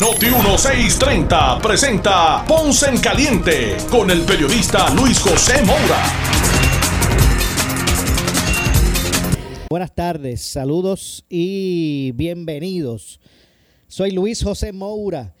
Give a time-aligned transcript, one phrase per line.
[0.00, 6.02] Noti 1630 presenta Ponce en Caliente con el periodista Luis José Moura.
[9.70, 13.20] Buenas tardes, saludos y bienvenidos.
[13.86, 15.34] Soy Luis José Moura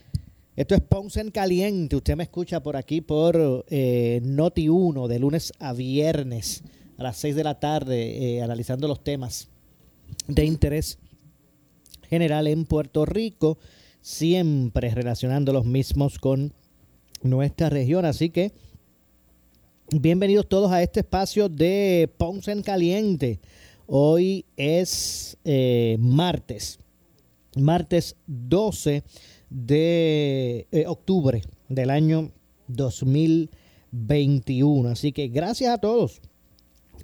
[0.54, 1.96] esto es Ponce en Caliente.
[1.96, 6.62] Usted me escucha por aquí por eh, Noti 1 de lunes a viernes
[6.98, 9.48] a las 6 de la tarde eh, analizando los temas
[10.28, 10.98] de interés
[12.02, 13.56] general en Puerto Rico,
[14.02, 16.52] siempre relacionando los mismos con
[17.22, 18.04] nuestra región.
[18.04, 18.52] Así que
[19.90, 23.40] bienvenidos todos a este espacio de Ponce en Caliente.
[23.86, 26.78] Hoy es eh, martes,
[27.56, 29.04] martes 12
[29.48, 32.32] de eh, octubre del año
[32.66, 34.88] 2021.
[34.88, 36.20] Así que gracias a todos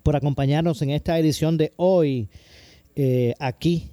[0.02, 2.28] por acompañarnos en esta edición de hoy
[2.96, 3.90] eh, aquí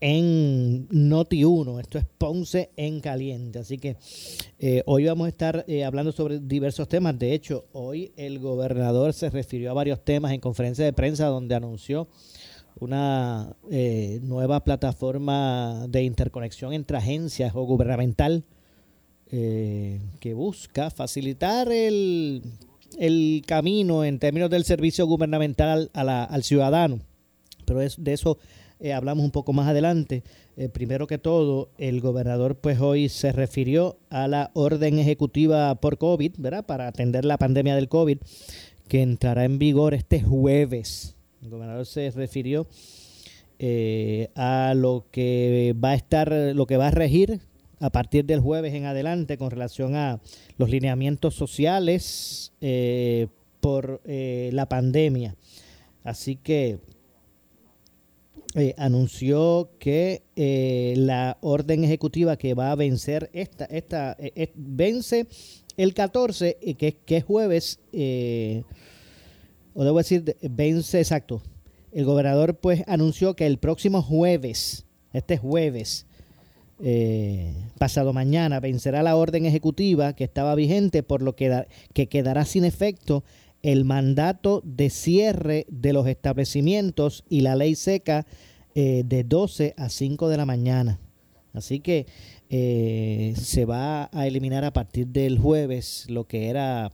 [0.00, 1.80] en Noti 1.
[1.80, 3.58] Esto es Ponce en Caliente.
[3.58, 3.96] Así que
[4.58, 7.18] eh, hoy vamos a estar hablando sobre diversos temas.
[7.18, 11.54] De hecho, hoy el gobernador se refirió a varios temas en conferencia de prensa donde
[11.54, 12.08] anunció
[12.78, 18.44] una eh, nueva plataforma de interconexión entre agencias o gubernamental
[19.30, 22.42] eh, que busca facilitar el,
[23.46, 27.00] camino en términos del servicio gubernamental al ciudadano.
[27.64, 28.38] Pero es, de eso
[28.80, 30.22] eh, hablamos un poco más adelante.
[30.72, 36.32] primero que todo, el gobernador pues hoy se refirió a la orden ejecutiva por COVID,
[36.38, 36.64] ¿verdad?
[36.64, 38.18] Para atender la pandemia del COVID,
[38.88, 42.66] que entrará en vigor este jueves el gobernador se refirió
[43.58, 47.40] eh, a lo que va a estar, lo que va a regir
[47.78, 50.20] a partir del jueves en adelante con relación a
[50.58, 53.28] los lineamientos sociales eh,
[53.60, 55.36] por eh, la pandemia.
[56.02, 56.78] Así que
[58.78, 60.22] anunció que
[60.96, 64.16] la orden ejecutiva que va a vencer esta, esta
[64.54, 65.26] vence
[65.76, 67.80] el 14, que, que es jueves
[69.76, 71.42] o debo decir, vence exacto.
[71.92, 76.06] El gobernador pues anunció que el próximo jueves, este jueves,
[76.82, 82.46] eh, pasado mañana, vencerá la orden ejecutiva que estaba vigente, por lo que, que quedará
[82.46, 83.22] sin efecto
[83.62, 88.26] el mandato de cierre de los establecimientos y la ley seca
[88.76, 91.00] eh, de 12 a 5 de la mañana.
[91.54, 92.06] Así que
[92.50, 96.92] eh, se va a eliminar a partir del jueves lo que era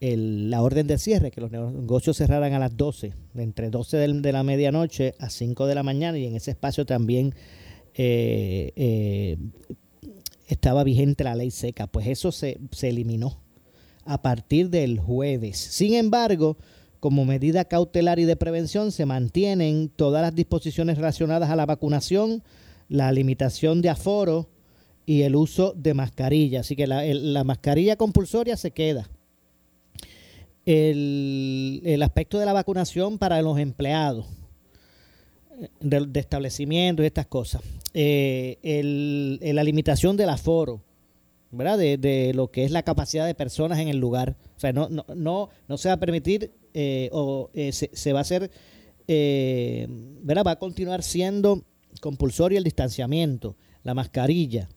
[0.00, 4.42] la orden de cierre, que los negocios cerraran a las 12, entre 12 de, la
[4.42, 7.34] medianoche a 5 de la mañana, y en ese espacio también
[7.94, 9.36] eh, eh,
[10.48, 11.86] estaba vigente la ley seca.
[11.86, 13.40] Pues eso se, se eliminó
[14.04, 15.58] a partir del jueves.
[15.58, 16.58] Sin embargo,
[17.00, 22.42] como medida cautelar y de prevención, se mantienen todas las disposiciones relacionadas a la vacunación,
[22.88, 24.48] la limitación de aforo
[25.06, 26.60] y el uso de mascarilla.
[26.60, 29.08] Así que la, la mascarilla compulsoria se queda
[30.66, 34.26] el, aspecto de la vacunación para los empleados
[35.80, 37.62] de, establecimientos y estas cosas.
[37.94, 38.58] Eh,
[39.42, 40.82] la limitación del aforo,
[41.50, 41.78] ¿verdad?
[41.78, 44.36] De, lo que es la capacidad de personas en el lugar.
[44.56, 48.22] O sea, no, no, no, se va a permitir eh, o eh, se, va a
[48.22, 48.50] hacer,
[49.06, 50.44] ¿verdad?
[50.46, 51.64] Va a continuar siendo
[52.00, 54.68] compulsorio el distanciamiento, la mascarilla,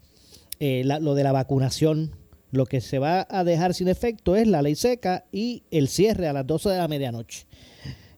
[0.59, 2.11] lo de la vacunación
[2.53, 6.27] lo que se va a dejar sin efecto es la ley seca y el cierre
[6.27, 7.47] a las 12 de la medianoche.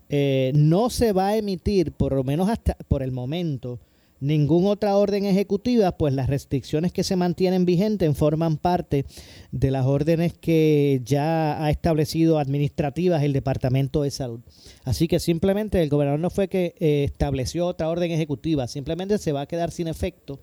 [0.09, 3.79] Eh, no se va a emitir, por lo menos hasta por el momento,
[4.19, 9.05] ninguna otra orden ejecutiva, pues las restricciones que se mantienen vigentes forman parte
[9.51, 14.39] de las órdenes que ya ha establecido administrativas el Departamento de Salud.
[14.83, 19.31] Así que simplemente el gobernador no fue que eh, estableció otra orden ejecutiva, simplemente se
[19.31, 20.39] va a quedar sin efecto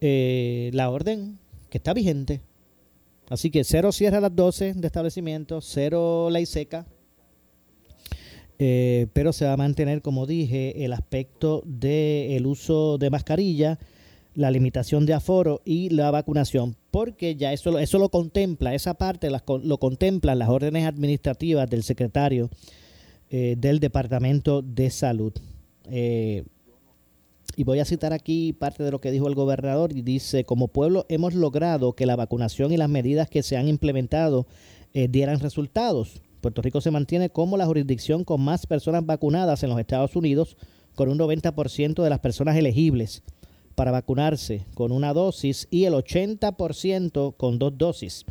[0.00, 1.38] eh, la orden
[1.70, 2.40] que está vigente.
[3.28, 6.86] Así que cero cierra las 12 de establecimiento, cero ley seca,
[8.64, 13.80] eh, pero se va a mantener, como dije, el aspecto del uso de mascarilla,
[14.36, 19.30] la limitación de aforo y la vacunación, porque ya eso, eso lo contempla, esa parte
[19.30, 22.50] lo contemplan las órdenes administrativas del secretario
[23.30, 25.32] eh, del Departamento de Salud.
[25.90, 26.44] Eh,
[27.56, 30.68] y voy a citar aquí parte de lo que dijo el gobernador y dice, como
[30.68, 34.46] pueblo hemos logrado que la vacunación y las medidas que se han implementado
[34.94, 36.22] eh, dieran resultados.
[36.42, 40.58] Puerto Rico se mantiene como la jurisdicción con más personas vacunadas en los Estados Unidos,
[40.94, 43.22] con un 90% de las personas elegibles
[43.74, 48.26] para vacunarse con una dosis y el 80% con dos dosis.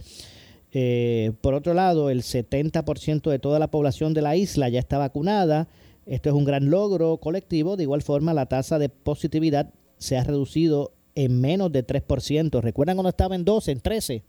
[0.73, 4.99] Eh, por otro lado, el 70% de toda la población de la isla ya está
[4.99, 5.67] vacunada
[6.05, 7.77] esto es un gran logro colectivo.
[7.77, 12.61] De igual forma, la tasa de positividad se ha reducido en menos de 3%.
[12.61, 14.23] ¿Recuerdan cuando estaba en 12, en 13?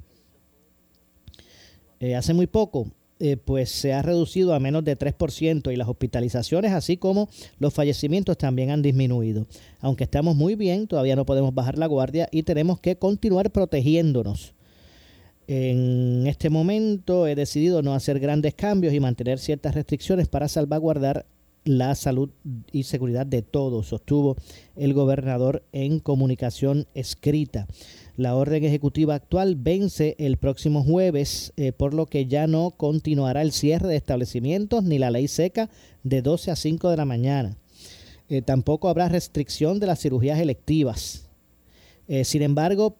[2.00, 2.88] Eh, hace muy poco,
[3.24, 7.28] eh, pues se ha reducido a menos de 3% y las hospitalizaciones, así como
[7.60, 9.46] los fallecimientos, también han disminuido.
[9.78, 14.54] Aunque estamos muy bien, todavía no podemos bajar la guardia y tenemos que continuar protegiéndonos.
[15.46, 21.24] En este momento he decidido no hacer grandes cambios y mantener ciertas restricciones para salvaguardar
[21.64, 22.30] la salud
[22.72, 24.36] y seguridad de todos, sostuvo
[24.74, 27.68] el gobernador en comunicación escrita.
[28.16, 33.40] La orden ejecutiva actual vence el próximo jueves, eh, por lo que ya no continuará
[33.40, 35.70] el cierre de establecimientos ni la ley seca
[36.02, 37.56] de 12 a 5 de la mañana.
[38.28, 41.28] Eh, tampoco habrá restricción de las cirugías electivas.
[42.08, 42.96] Eh, sin embargo,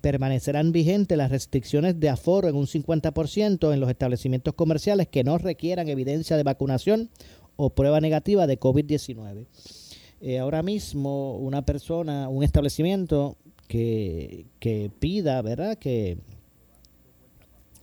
[0.00, 5.38] permanecerán vigentes las restricciones de aforo en un 50% en los establecimientos comerciales que no
[5.38, 7.10] requieran evidencia de vacunación
[7.56, 9.46] o prueba negativa de COVID-19.
[10.20, 13.36] Eh, ahora mismo una persona, un establecimiento
[13.68, 15.78] que, pida, ¿verdad?
[15.78, 16.18] Que,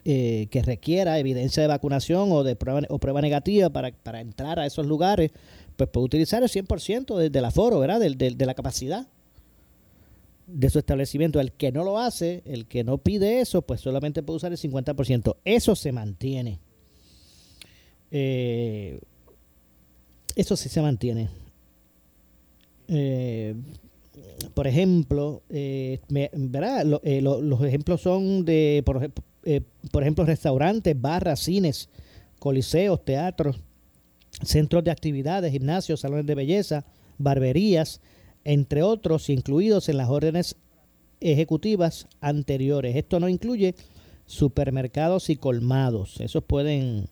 [0.03, 4.59] eh, que requiera evidencia de vacunación o de prueba, o prueba negativa para, para entrar
[4.59, 5.31] a esos lugares,
[5.77, 7.99] pues puede utilizar el 100% del, del aforo, ¿verdad?
[7.99, 9.07] Del, de la capacidad
[10.47, 11.39] de su establecimiento.
[11.39, 14.57] El que no lo hace, el que no pide eso, pues solamente puede usar el
[14.57, 15.37] 50%.
[15.43, 16.59] Eso se mantiene.
[18.11, 18.99] Eh,
[20.35, 21.29] eso sí se mantiene.
[22.87, 23.55] Eh,
[24.53, 26.99] por ejemplo, eh, ¿verdad?
[27.03, 29.11] Eh, los ejemplos son de, por,
[29.91, 31.89] por, ejemplo, restaurantes, barras, cines,
[32.39, 33.59] coliseos, teatros,
[34.43, 36.85] centros de actividades, gimnasios, salones de belleza,
[37.17, 38.01] barberías,
[38.43, 40.55] entre otros, incluidos en las órdenes
[41.19, 42.95] ejecutivas anteriores.
[42.95, 43.75] Esto no incluye
[44.25, 46.19] supermercados y colmados.
[46.19, 47.09] Esos pueden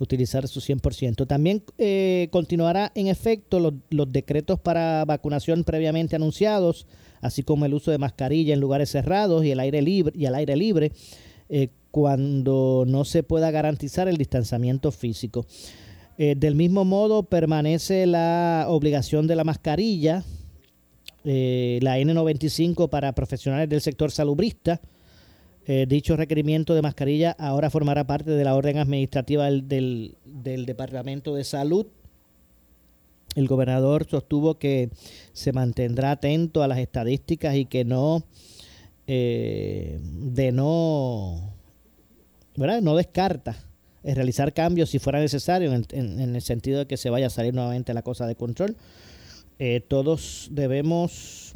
[0.00, 1.26] utilizar su 100%.
[1.26, 6.86] También eh, continuará en efecto los, decretos para vacunación previamente anunciados,
[7.20, 10.34] así como el uso de mascarilla en lugares cerrados y el aire libre y al
[10.34, 10.92] aire libre
[11.48, 15.46] eh, cuando no se pueda garantizar el distanciamiento físico.
[16.18, 20.24] Eh, del mismo modo permanece la obligación de la mascarilla,
[21.24, 24.80] la N95 para profesionales del sector salubrista,
[25.66, 31.44] eh, dicho requerimiento de mascarilla ahora formará parte de la orden administrativa del, Departamento de
[31.44, 31.86] Salud.
[33.36, 34.90] El gobernador sostuvo que
[35.32, 38.24] se mantendrá atento a las estadísticas y que no,
[39.06, 41.54] eh, de no,
[42.56, 42.82] ¿verdad?
[42.82, 43.56] no descarta
[44.04, 47.94] realizar cambios si fuera necesario en, el sentido de que se vaya a salir nuevamente
[47.94, 48.76] la cosa de control.
[49.58, 51.51] Eh, todos debemos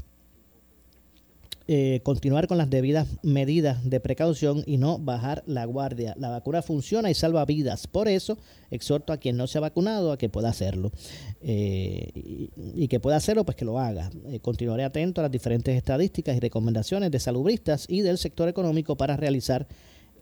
[1.68, 6.14] eh, continuar con las debidas medidas de precaución y no bajar la guardia.
[6.16, 7.88] La vacuna funciona y salva vidas.
[7.88, 8.38] Por eso,
[8.70, 10.92] exhorto a quien no se ha vacunado a que pueda hacerlo.
[11.40, 14.10] Eh, y, que pueda hacerlo, pues que lo haga.
[14.28, 18.96] Eh, continuaré atento a las diferentes estadísticas y recomendaciones de salubristas y del sector económico
[18.96, 19.66] para realizar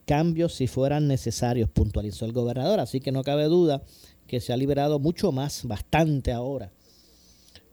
[0.06, 2.80] cambios si fueran necesarios, puntualizó el gobernador.
[2.80, 3.82] Así que no cabe duda
[4.26, 6.72] que se ha liberado mucho más, bastante ahora,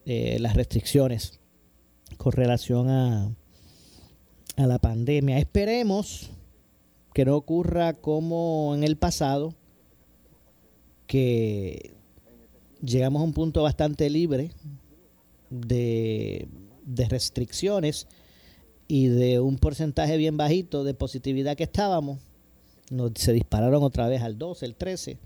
[0.05, 1.39] las restricciones
[2.17, 3.31] con relación a
[4.55, 5.37] a la pandemia.
[5.37, 6.29] Esperemos
[7.13, 9.53] que no ocurra como en el pasado,
[11.07, 11.93] que
[12.81, 14.51] llegamos a un punto bastante libre
[15.49, 16.47] de,
[17.09, 18.07] restricciones
[18.87, 22.19] y de un porcentaje bien bajito de positividad que estábamos,
[22.89, 25.17] nos, se dispararon otra vez al 12, el 13,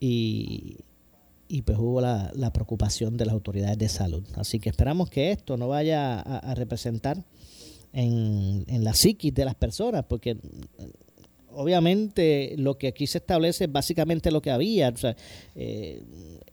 [0.00, 0.78] y,
[1.48, 4.24] y pues hubo la, preocupación de las autoridades de salud.
[4.34, 7.24] Así que esperamos que esto no vaya a representar
[7.92, 10.36] en, en la psiquis de las personas, porque
[11.54, 14.92] obviamente lo que aquí se establece es básicamente lo que había.
[15.54, 16.02] Eh,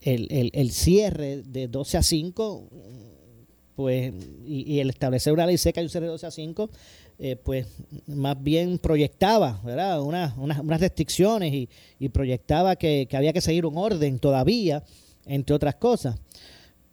[0.02, 2.68] el, el, cierre de 12 a 5,
[3.76, 4.12] pues,
[4.46, 6.70] y, el establecer una ley seca y un cierre de 12 a 5,
[7.18, 7.66] eh, pues
[8.06, 10.00] más bien proyectaba ¿verdad?
[10.00, 11.68] Una, unas restricciones y,
[11.98, 14.82] y proyectaba que, que había que seguir un orden todavía,
[15.26, 16.18] entre otras cosas.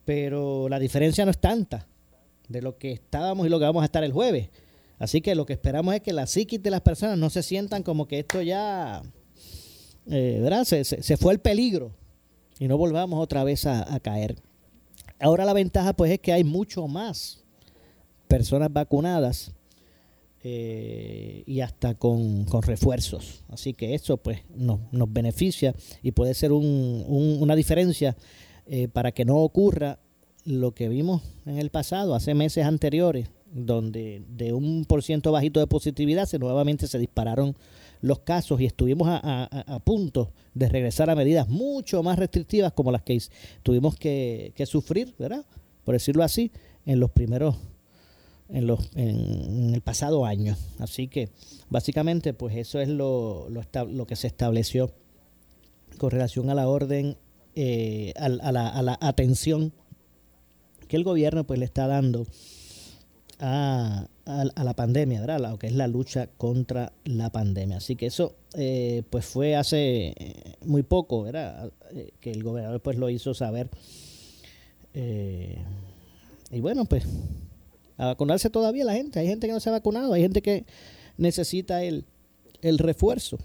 [0.04, 1.88] Pero la diferencia no es tanta
[2.48, 4.50] de lo que estábamos y lo que vamos a estar el jueves.
[5.00, 7.84] Así que lo que esperamos es que la psiquis de las personas no se sientan
[7.84, 9.04] como que esto ya,
[10.08, 10.66] eh, ¿verdad?
[10.66, 11.92] Se, fue el peligro
[12.60, 14.42] y no volvamos otra vez a, caer.
[15.20, 17.44] Ahora la ventaja pues es que hay mucho más
[18.28, 19.52] personas vacunadas
[20.44, 23.44] eh, y hasta con, refuerzos.
[23.50, 28.16] Así que eso pues nos, nos beneficia y puede ser una diferencia
[28.66, 30.00] eh, para que no ocurra
[30.48, 35.60] lo que vimos en el pasado, hace meses anteriores, donde de un por ciento bajito
[35.60, 37.56] de positividad se nuevamente se dispararon
[38.00, 43.02] los casos y estuvimos a, punto de regresar a medidas mucho más restrictivas como las
[43.02, 43.22] que
[43.62, 45.46] tuvimos que, sufrir, ¿verdad?
[45.84, 46.52] Por decirlo así,
[46.86, 47.56] en los primeros,
[48.48, 50.56] en, los, en, el pasado año.
[50.80, 51.30] Así que
[51.70, 54.94] básicamente pues eso es lo, lo, lo que se estableció
[55.98, 57.18] con relación a la orden,
[57.56, 59.74] eh, a, la, a la atención
[60.88, 62.26] que el gobierno pues le está dando
[63.40, 65.40] a, a, la pandemia, ¿verdad?
[65.40, 67.78] Lo que es la lucha contra la pandemia.
[67.78, 71.72] Así que eso eh, pues fue hace eh, muy poco, ¿verdad?
[71.92, 73.70] Eh, que el gobernador pues lo hizo saber.
[74.94, 77.06] y bueno, pues
[77.98, 79.20] a vacunarse todavía la gente.
[79.20, 80.66] Hay gente que no se ha vacunado, hay gente que
[81.18, 82.06] necesita el,
[82.62, 83.38] el refuerzo.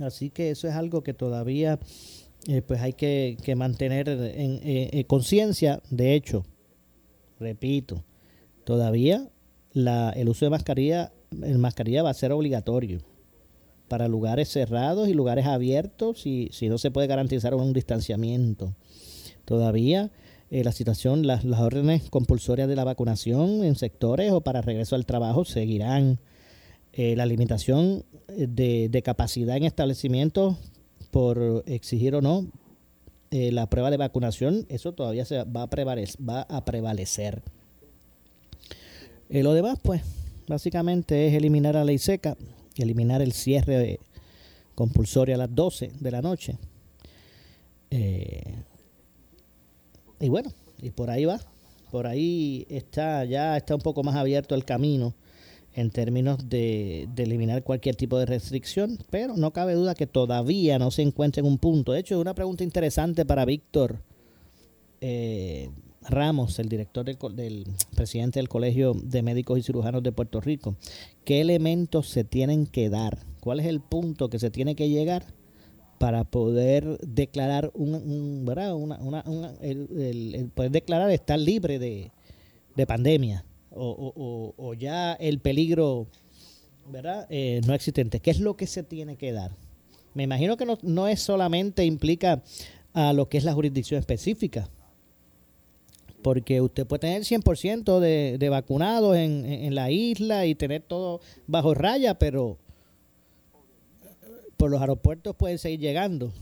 [0.00, 1.78] Así que eso es algo que todavía
[2.66, 5.82] pues hay que, mantener en conciencia.
[5.90, 6.44] De hecho,
[7.40, 8.04] repito,
[8.64, 9.28] todavía
[9.74, 11.12] el uso de mascarilla,
[11.42, 13.00] el mascarilla va a ser obligatorio
[13.88, 18.74] para lugares cerrados y lugares abiertos si, si no se puede garantizar un distanciamiento.
[19.44, 20.10] Todavía
[20.50, 25.06] eh, la situación, las, órdenes compulsorias de la vacunación en sectores o para regreso al
[25.06, 26.20] trabajo seguirán.
[26.92, 30.56] Eh, la limitación eh, de, capacidad en establecimientos
[31.10, 32.46] por exigir o no
[33.30, 36.16] la prueba de vacunación, eso todavía se va a prevalecer.
[36.26, 37.42] Va a prevalecer.
[39.28, 40.02] Eh, lo demás, pues,
[40.46, 42.36] básicamente es eliminar la ley seca,
[42.76, 43.98] eliminar el cierre
[44.74, 46.56] compulsorio a las 12 de la noche.
[47.90, 48.54] Eh,
[50.20, 51.40] y bueno, y por ahí va.
[51.90, 55.14] Por ahí está, ya está un poco más abierto el camino
[55.76, 60.78] en términos de, de, eliminar cualquier tipo de restricción, pero no cabe duda que todavía
[60.78, 61.92] no se encuentra en un punto.
[61.92, 64.00] De hecho, una pregunta interesante para Víctor.
[65.00, 65.70] Eh,
[66.08, 70.76] Ramos, el director del, presidente del Colegio de Médicos y Cirujanos de Puerto Rico,
[71.24, 73.18] ¿qué elementos se tienen que dar?
[73.40, 75.26] ¿Cuál es el punto que se tiene que llegar
[75.98, 78.74] para poder declarar un, ¿verdad?
[78.74, 82.12] Una, el, poder declarar estar libre de,
[82.86, 83.44] pandemia
[83.76, 86.06] o, ya el peligro
[86.88, 87.26] ¿verdad?
[87.30, 88.20] Eh, no existente?
[88.20, 89.52] ¿Qué es lo que se tiene que dar?
[90.14, 92.42] Me imagino que no, no es solamente implica
[92.94, 94.70] a lo que es la jurisdicción específica,
[96.22, 101.74] porque usted puede tener 100% de, de vacunados en, la isla y tener todo bajo
[101.74, 102.56] raya, pero
[104.56, 106.32] por los aeropuertos pueden seguir llegando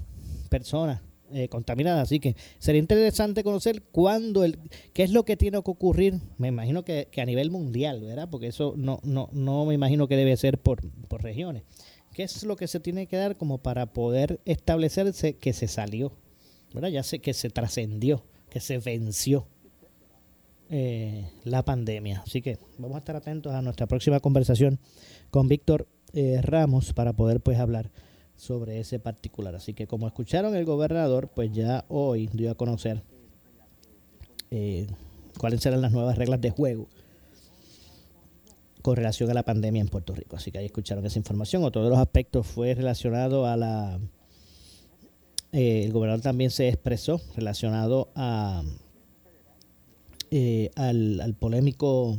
[0.48, 1.00] personas
[1.34, 2.04] eh, contaminadas.
[2.04, 4.58] Así que sería interesante conocer cuándo, el,
[4.92, 6.20] qué es lo que tiene que ocurrir.
[6.38, 8.28] Me imagino que, a nivel mundial, ¿verdad?
[8.30, 11.64] Porque eso no, no, no me imagino que debe ser por, por regiones.
[12.12, 16.12] ¿Qué es lo que se tiene que dar como para poder establecerse que se salió?
[16.74, 16.88] ¿verdad?
[16.88, 19.46] Ya sé que se trascendió, que se venció
[20.68, 22.22] eh, la pandemia.
[22.26, 24.80] Así que vamos a estar atentos a nuestra próxima conversación
[25.30, 27.90] con Víctor eh, Ramos para poder pues hablar
[28.36, 29.54] sobre ese particular.
[29.54, 33.02] Así que como escucharon el gobernador, pues ya hoy dio a conocer
[34.50, 34.86] eh,
[35.38, 36.88] cuáles serán las nuevas reglas de juego
[38.82, 40.36] con relación a la pandemia en Puerto Rico.
[40.36, 41.64] Así que ahí escucharon esa información.
[41.64, 43.98] Otro de los aspectos fue relacionado a la...
[45.52, 48.62] el gobernador también se expresó relacionado a
[50.36, 52.18] eh, al, polémico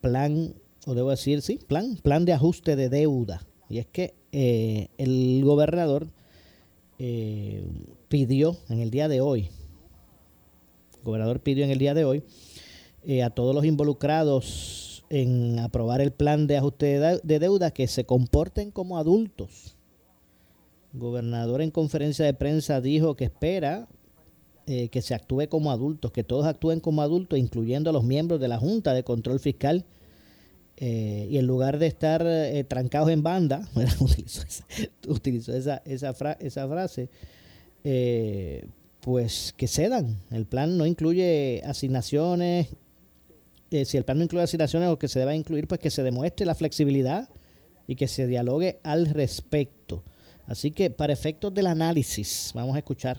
[0.00, 0.54] plan,
[0.86, 3.46] o debo decir, sí, plan, plan de ajuste de deuda.
[3.74, 6.06] Y es que eh, el gobernador
[7.00, 7.66] eh,
[8.06, 9.48] pidió en el día de hoy,
[10.96, 12.22] el gobernador pidió en el día de hoy
[13.24, 18.70] a todos los involucrados en aprobar el plan de ajuste de deuda que se comporten
[18.70, 19.76] como adultos.
[20.92, 23.88] El gobernador en conferencia de prensa dijo que espera
[24.66, 28.40] eh, que se actúe como adultos, que todos actúen como adultos, incluyendo a los miembros
[28.40, 29.84] de la Junta de Control Fiscal.
[30.76, 33.68] Eh, y en lugar de estar eh, trancados en banda,
[35.08, 37.08] utilizó esa, esa, esa, frase,
[39.00, 40.18] pues que cedan.
[40.30, 42.68] El plan no incluye asignaciones.
[43.70, 46.46] si el plan no incluye asignaciones o que se deba incluir, pues que se demuestre
[46.46, 47.28] la flexibilidad
[47.86, 50.02] y que se dialogue al respecto.
[50.46, 53.18] Así que para efectos del análisis, vamos a escuchar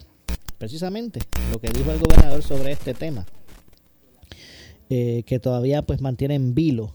[0.57, 1.19] precisamente
[1.51, 3.25] lo que dijo el gobernador sobre este tema,
[4.89, 6.93] eh, que todavía pues mantiene en vilo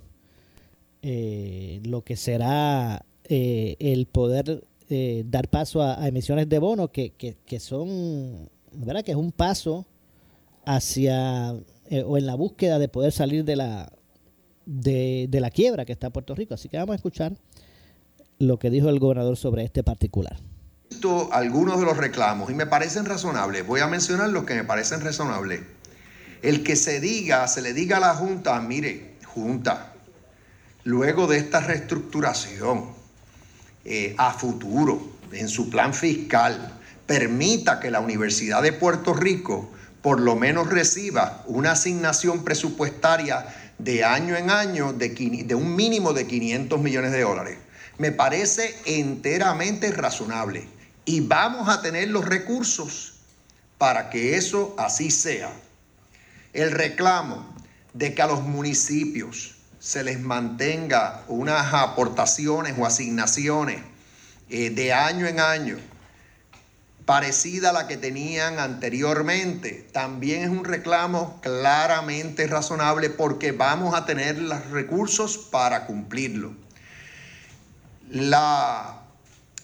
[1.02, 4.64] eh, lo que será eh, el poder
[5.26, 9.04] dar paso a, emisiones de bonos que, que, que, son, ¿verdad?
[9.04, 9.87] Que es un paso
[10.64, 11.54] hacia
[11.88, 13.92] eh, o en la búsqueda de poder salir de la
[14.66, 16.54] de, de la quiebra que está Puerto Rico.
[16.54, 17.37] Así que vamos a escuchar
[18.38, 20.38] lo que dijo el gobernador sobre este particular.
[21.33, 23.66] Algunos de los reclamos y me parecen razonables.
[23.66, 25.62] Voy a mencionar los que me parecen razonables.
[26.42, 29.95] El que se diga, se le diga a la Junta, mire, Junta,
[30.85, 32.87] luego de esta reestructuración
[33.85, 35.01] eh, a futuro,
[35.33, 39.71] en su plan fiscal, permita que la Universidad de Puerto Rico
[40.03, 43.47] por lo menos reciba una asignación presupuestaria
[43.79, 47.59] de año en año de, de un mínimo de 500 millones de dólares.
[47.99, 50.67] Me parece enteramente razonable
[51.05, 53.15] y vamos a tener los recursos
[53.77, 55.53] para que eso así sea.
[56.53, 57.55] El reclamo
[57.93, 63.83] de que a los municipios se les mantenga unas aportaciones o asignaciones
[64.51, 65.79] eh, de año en año
[67.07, 74.07] parecida a la que tenían anteriormente, también es un reclamo claramente razonable porque vamos a
[74.07, 76.53] tener los recursos para cumplirlo.
[78.11, 79.01] La,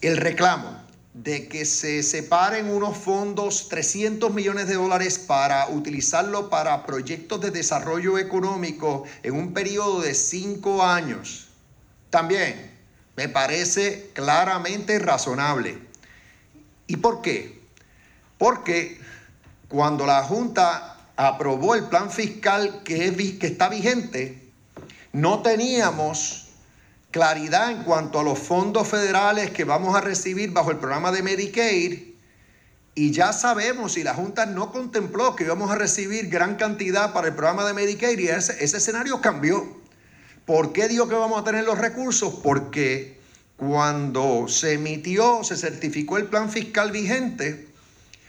[0.00, 0.85] el reclamo
[1.16, 7.50] de que se separen unos fondos, 300 millones de dólares, para utilizarlo para proyectos de
[7.50, 11.48] desarrollo económico en un periodo de cinco años.
[12.10, 12.70] También
[13.16, 15.78] me parece claramente razonable.
[16.86, 17.62] ¿Y por qué?
[18.36, 19.00] Porque
[19.68, 24.50] cuando la Junta aprobó el plan fiscal que, que está vigente,
[25.14, 26.45] no teníamos
[27.16, 31.22] claridad en cuanto a los fondos federales que vamos a recibir bajo el programa de
[31.22, 32.12] Medicaid.
[32.94, 37.28] Y ya sabemos, si la Junta no contempló que íbamos a recibir gran cantidad para
[37.28, 39.66] el programa de Medicaid, y ese, ese escenario cambió.
[40.44, 42.34] ¿Por qué digo que vamos a tener los recursos?
[42.42, 43.18] Porque
[43.56, 47.66] cuando se emitió, se certificó el plan fiscal vigente,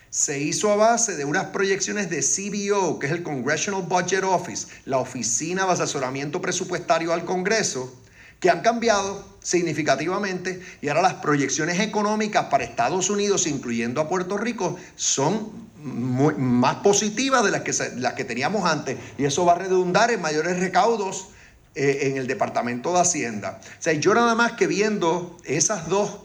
[0.10, 4.68] se hizo a base de unas proyecciones de CBO, que es el Congressional Budget Office,
[4.86, 7.94] la Oficina de Asesoramiento Presupuestario al Congreso,
[8.40, 14.38] que han cambiado significativamente y ahora las proyecciones económicas para Estados Unidos, incluyendo a Puerto
[14.38, 19.60] Rico, son más positivas de las que, las que teníamos antes y eso va a
[19.60, 21.30] redundar en mayores recaudos
[21.76, 23.62] eh, en el Departamento de Hacienda.
[23.64, 26.22] O sea, yo nada más que viendo esas dos,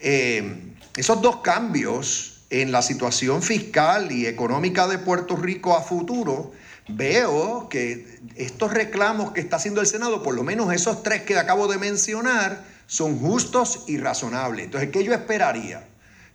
[0.00, 6.52] eh, esos dos cambios en la situación fiscal y económica de Puerto Rico a futuro,
[6.88, 11.36] veo que estos reclamos que está haciendo el Senado, por lo menos esos tres que
[11.38, 14.66] acabo de mencionar, son justos y razonables.
[14.66, 15.86] Entonces, ¿qué yo esperaría?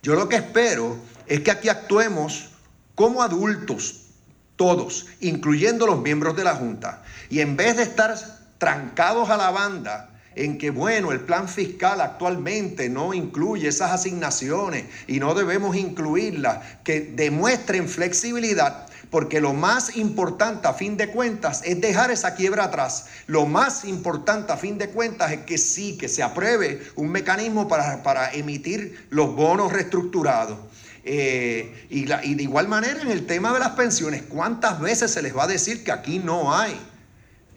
[0.01, 2.49] Yo lo que espero es que aquí actuemos
[2.95, 4.07] como adultos,
[4.55, 7.03] todos, incluyendo los miembros de la Junta.
[7.29, 8.15] Y en vez de estar
[8.57, 14.85] trancados a la banda en que, bueno, el plan fiscal actualmente no incluye esas asignaciones
[15.07, 21.61] y no debemos incluirlas, que demuestren flexibilidad, porque lo más importante a fin de cuentas
[21.65, 23.05] es dejar esa quiebra atrás.
[23.27, 27.67] Lo más importante a fin de cuentas es que sí, que se apruebe un mecanismo
[27.67, 30.59] para, emitir los bonos reestructurados.
[31.03, 35.21] Eh, y, y de igual manera en el tema de las pensiones, ¿cuántas veces se
[35.21, 36.79] les va a decir que aquí no hay?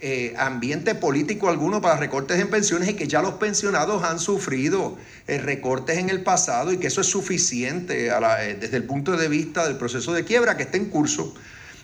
[0.05, 4.99] Eh, ambiente político alguno para recortes en pensiones y que ya los pensionados han sufrido
[5.29, 9.29] eh, recortes en el pasado y que eso es suficiente eh, desde el punto de
[9.29, 11.33] vista del proceso de quiebra que está en curso.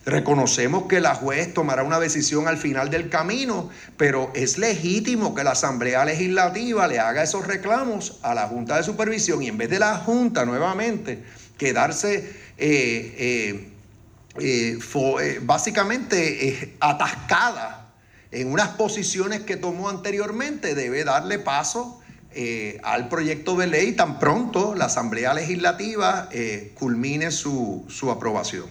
[0.05, 5.45] Reconocemos que la juez tomará una decisión al final del camino, pero es legítimo que
[5.45, 9.71] la Asamblea Legislativa le haga esos reclamos a la Junta de Supervisión y en vez
[9.71, 11.23] de la Junta nuevamente
[11.57, 12.33] quedarse
[15.45, 17.85] básicamente atascada
[18.31, 22.01] en unas posiciones que tomó anteriormente, debe darle paso
[22.35, 28.67] eh, al proyecto de ley tan pronto la Asamblea Legislativa eh, culmine su, aprobación.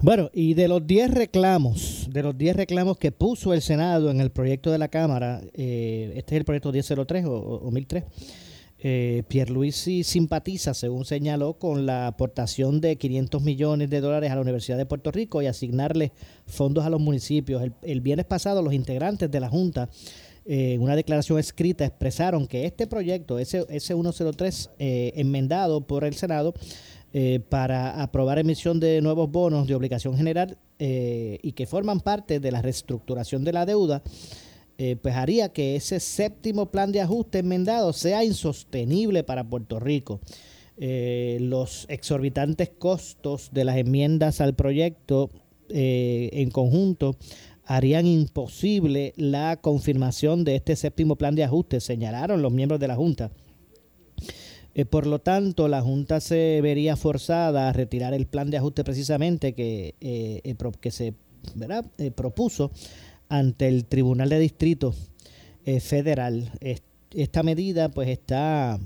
[0.00, 4.20] Bueno, y de los 10 reclamos, de los 10 reclamos que puso el Senado en
[4.20, 8.04] el proyecto de la Cámara, eh, este es el proyecto 1003 o, o 1003,
[8.78, 14.42] eh, Pierluisi simpatiza, según señaló, con la aportación de 500 millones de dólares a la
[14.42, 16.12] Universidad de Puerto Rico y asignarle
[16.46, 17.62] fondos a los municipios.
[17.82, 19.88] El, viernes pasado, los integrantes de la Junta,
[20.44, 26.14] eh, en una declaración escrita, expresaron que este proyecto, ese, 103, eh, enmendado por el
[26.14, 26.54] Senado,
[27.12, 32.52] eh, para aprobar emisión de nuevos bonos de obligación general y que forman parte de
[32.52, 34.02] la reestructuración de la deuda,
[34.78, 40.20] eh, pues haría que ese séptimo plan de ajuste enmendado sea insostenible para Puerto Rico.
[40.76, 45.30] Eh, los exorbitantes costos de las enmiendas al proyecto
[45.70, 47.16] eh, en conjunto
[47.64, 52.96] harían imposible la confirmación de este séptimo plan de ajuste, señalaron los miembros de la
[52.96, 53.30] Junta.
[54.90, 59.54] Por lo tanto, la Junta se vería forzada a retirar el plan de ajuste precisamente
[59.54, 59.94] que
[60.90, 61.14] se
[62.14, 62.70] propuso
[63.28, 64.94] ante el Tribunal de Distrito
[65.80, 66.52] Federal.
[67.10, 68.78] Esta medida pues está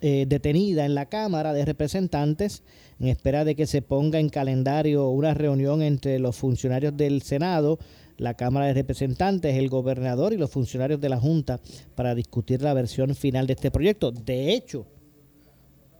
[0.00, 2.62] detenida en la Cámara de Representantes
[3.02, 7.80] en espera de que se ponga en calendario una reunión entre los funcionarios del Senado,
[8.16, 11.58] la Cámara de Representantes, el gobernador y los funcionarios de la Junta
[11.96, 14.12] para discutir la versión final de este proyecto.
[14.12, 14.86] De hecho,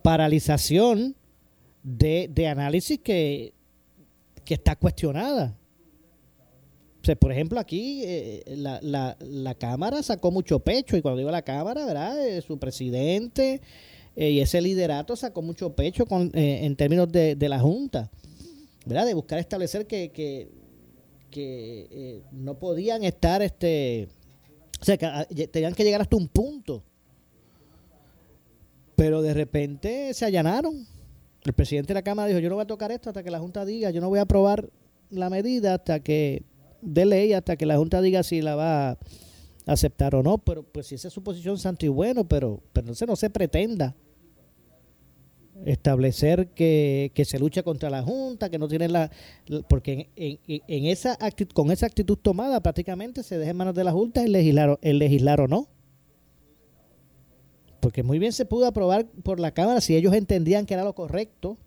[0.03, 1.17] paralización
[1.83, 3.53] de, análisis que,
[4.47, 5.57] está cuestionada.
[7.19, 12.27] Por ejemplo, aquí eh, la, Cámara sacó mucho pecho, y cuando digo la Cámara, ¿verdad?
[12.27, 13.61] Eh, su presidente
[14.15, 18.11] eh, y ese liderato sacó mucho pecho en términos de, la Junta,
[18.87, 19.07] ¿verdad?
[19.07, 20.49] De buscar establecer que,
[22.31, 24.09] no podían estar, este,
[24.81, 26.85] o sea, ah, tenían que llegar hasta un punto.
[28.95, 30.87] Pero de repente se allanaron.
[31.43, 33.41] El presidente de la Cámara dijo, yo no voy a tocar esto hasta que la
[33.41, 34.71] Junta diga, yo no voy a aprobar
[35.11, 36.45] la medida hasta que,
[36.83, 38.99] de ley, hasta que la Junta diga si la va a
[39.67, 40.39] aceptar o no.
[40.39, 43.31] Pero pues si esa es su posición, santo y bueno, pero, pero se, no se
[43.31, 43.97] pretenda
[45.65, 49.11] establecer que, se lucha contra la Junta, que no tiene la...
[49.69, 51.17] Porque en, esa
[51.55, 54.99] con esa actitud tomada prácticamente se deja en manos de la Junta el legislar, el
[54.99, 55.69] legislar o no.
[57.81, 60.95] Porque muy bien se pudo aprobar por la Cámara si ellos entendían que era lo
[60.95, 61.59] correcto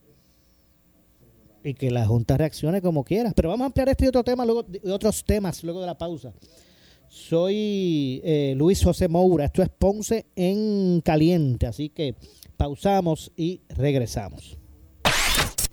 [1.66, 3.34] y que la Junta reaccione como quiera.
[3.36, 5.98] Pero vamos a ampliar este y otro tema, luego, y otros temas luego de la
[5.98, 6.32] pausa.
[7.10, 12.16] Soy eh, Luis José Moura, esto es Ponce en Caliente, así que
[12.58, 14.58] Pausamos y regresamos.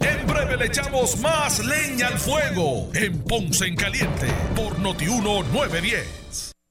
[0.00, 4.26] En breve le echamos más leña al fuego en Ponce en Caliente
[4.56, 6.51] por Notiuno 910.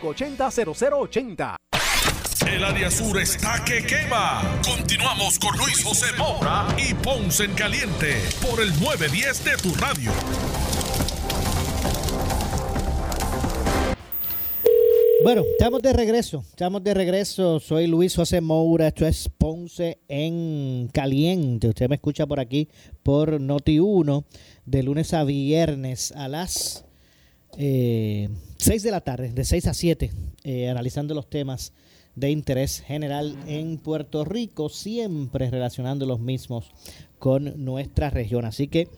[0.00, 1.56] 580-0080.
[2.46, 4.60] El área sur está que quema.
[4.64, 10.10] Continuamos con Luis José Moura y Ponce en Caliente por el 910 de tu radio.
[15.22, 17.60] Bueno, estamos de regreso, estamos de regreso.
[17.60, 21.68] Soy Luis José Moura, esto es Ponce en Caliente.
[21.68, 22.68] Usted me escucha por aquí
[23.04, 24.24] por Noti1
[24.66, 26.84] de lunes a viernes a las
[27.58, 30.10] eh, 6 de la tarde, de 6 a 7,
[30.44, 31.72] eh, analizando los temas
[32.14, 36.70] de interés general en Puerto Rico, siempre relacionando los mismos
[37.18, 38.44] con nuestra región.
[38.44, 38.88] Así que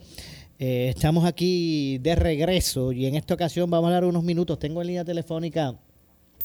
[0.59, 4.59] eh, estamos aquí de regreso y en esta ocasión vamos a dar unos minutos.
[4.59, 5.79] Tengo en línea telefónica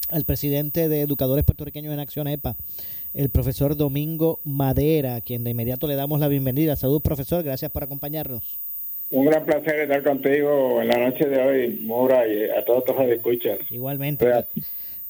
[0.09, 2.55] al presidente de Educadores Puertorriqueños en Acción EPA,
[3.13, 6.75] el profesor Domingo Madera, a quien de inmediato le damos la bienvenida.
[6.75, 8.59] Salud, profesor, gracias por acompañarnos.
[9.11, 12.95] Un gran placer estar contigo en la noche de hoy, Mora, y a todos los
[12.95, 13.57] que escuchan.
[13.71, 14.27] Igualmente.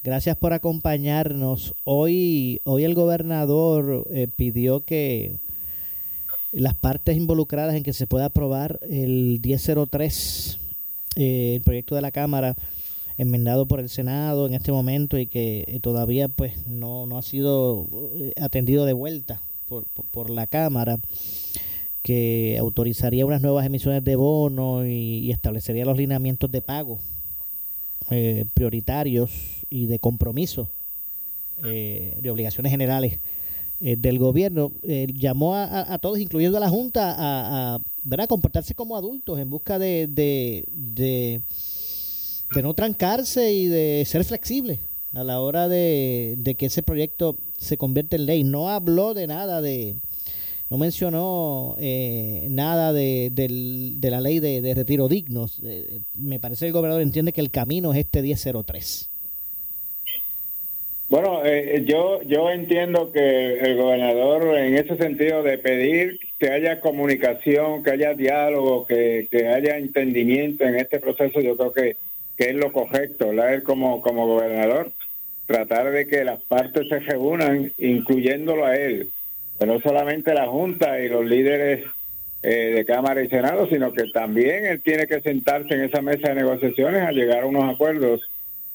[0.02, 1.74] Gracias por acompañarnos.
[1.84, 5.32] Hoy, hoy el gobernador eh, pidió que
[6.52, 10.58] las partes involucradas en que se pueda aprobar el 1003,
[11.16, 12.56] eh, el proyecto de la Cámara
[13.18, 17.22] enmendado por el Senado en este momento y que eh, todavía pues no, no ha
[17.22, 17.86] sido
[18.40, 20.98] atendido de vuelta por, por la Cámara
[22.02, 26.98] que autorizaría unas nuevas emisiones de bonos y, establecería los lineamientos de pago
[28.10, 29.30] eh, prioritarios
[29.68, 30.68] y de compromiso
[31.64, 33.18] eh, de obligaciones generales
[33.82, 39.38] eh, del gobierno, llamó a, todos, incluyendo a la Junta, a, a, comportarse como adultos
[39.38, 41.40] en busca de, de, de,
[42.54, 44.80] de no trancarse y de ser flexibles
[45.12, 48.44] a la hora de, de que ese proyecto se convierta en ley.
[48.44, 49.96] No habló de nada de
[50.70, 55.60] no mencionó eh, nada de, de, la ley de, retiro dignos.
[55.64, 59.08] Eh, me parece que el gobernador entiende que el camino es este 1003.
[61.08, 66.80] Bueno, eh, yo yo entiendo que el gobernador en ese sentido de pedir que haya
[66.80, 71.96] comunicación, que haya diálogo, que, que haya entendimiento en este proceso, yo creo que,
[72.36, 74.92] que es lo correcto, la él como, como gobernador,
[75.46, 79.10] tratar de que las partes se reúnan, incluyéndolo a él,
[79.60, 81.84] pero no solamente la Junta y los líderes
[82.42, 86.30] eh, de Cámara y Senado, sino que también él tiene que sentarse en esa mesa
[86.30, 88.22] de negociaciones a llegar a unos acuerdos.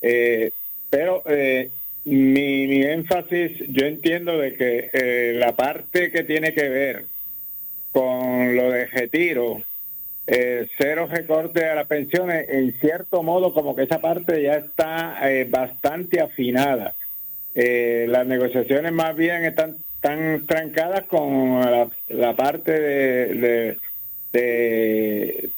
[0.04, 0.52] Eh,
[0.92, 1.72] pero eh,
[2.04, 7.06] mi, mi énfasis, yo entiendo de que eh, la parte que tiene que ver
[7.92, 9.64] con lo de retiro,
[10.28, 15.18] eh, cero recorte a las pensiones, en cierto modo como que esa parte ya está
[15.32, 16.94] eh, bastante afinada.
[17.56, 21.62] Las negociaciones más bien están tan trancadas con
[22.10, 23.78] la, parte de,
[24.32, 25.50] de,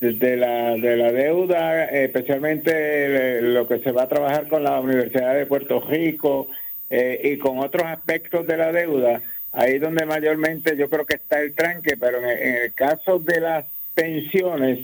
[0.00, 5.34] de, la, de la deuda, especialmente lo que se va a trabajar con la Universidad
[5.34, 6.46] de Puerto Rico
[6.90, 11.40] eh, y con otros aspectos de la deuda, ahí donde mayormente yo creo que está
[11.40, 14.78] el tranque, pero en, en el caso de las pensiones,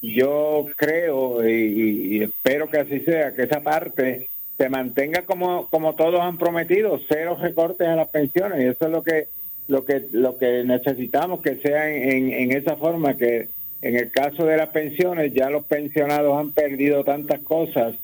[0.00, 5.94] yo creo y, y espero que así sea, que esa parte se mantenga como, como
[5.94, 9.28] todos han prometido, cero recortes a las pensiones, y eso es lo que
[9.66, 13.48] lo que lo que necesitamos que sea en, en esa forma que
[13.80, 17.94] en el caso de las pensiones ya los pensionados han perdido tantas cosas,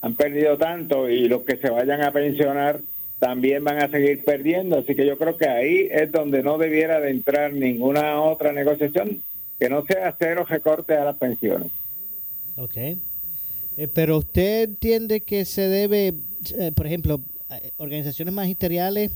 [0.00, 2.80] han perdido tanto y los que se vayan a pensionar
[3.18, 7.00] también van a seguir perdiendo, así que yo creo que ahí es donde no debiera
[7.00, 9.22] de entrar ninguna otra negociación
[9.58, 11.68] que no sea cero recortes a las pensiones.
[12.56, 12.76] Ok.
[13.76, 16.14] Eh, pero usted entiende que se debe,
[16.58, 19.10] eh, por ejemplo, eh, organizaciones magisteriales,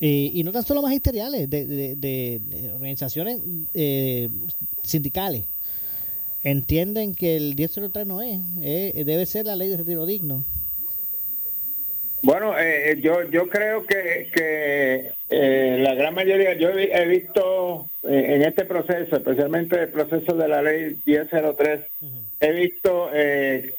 [0.00, 3.38] eh, y no tan solo magisteriales, de, de- de- de organizaciones
[3.74, 4.28] eh,
[4.82, 5.44] sindicales,
[6.42, 10.44] entienden que el 1003 no es, debe ser la ley de retiro digno.
[12.22, 17.88] Bueno, eh, yo yo creo que, que eh, la gran mayoría, yo he, he visto
[18.04, 21.80] eh, en este proceso, especialmente el proceso de la ley 1003,
[22.40, 23.74] he visto eh,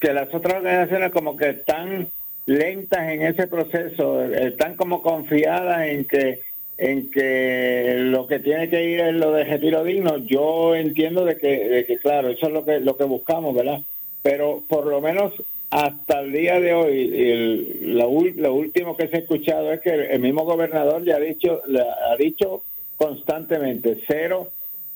[0.00, 2.08] que las otras organizaciones como que están
[2.46, 6.40] lentas en ese proceso, están como confiadas en que
[6.78, 10.16] en que lo que tiene que ir es lo de retiro digno.
[10.16, 13.80] Yo entiendo de que, de que claro, eso es lo que lo que buscamos, ¿verdad?
[14.22, 15.34] Pero por lo menos
[15.68, 19.90] hasta el día de hoy, el- lo, lo último que se ha escuchado es que
[19.90, 22.62] el mismo gobernador ya ha dicho, le ha dicho
[22.96, 24.48] constantemente cero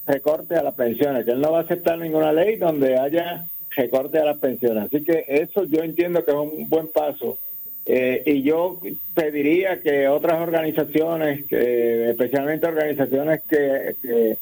[0.06, 3.44] recorte a las pensiones, que él no va a aceptar ninguna ley donde haya
[3.76, 4.84] recorte a las pensiones.
[4.84, 7.38] Así que eso yo entiendo que es un buen paso.
[7.86, 8.80] Eh, y yo
[9.14, 14.36] pediría que otras organizaciones, especialmente organizaciones que, que,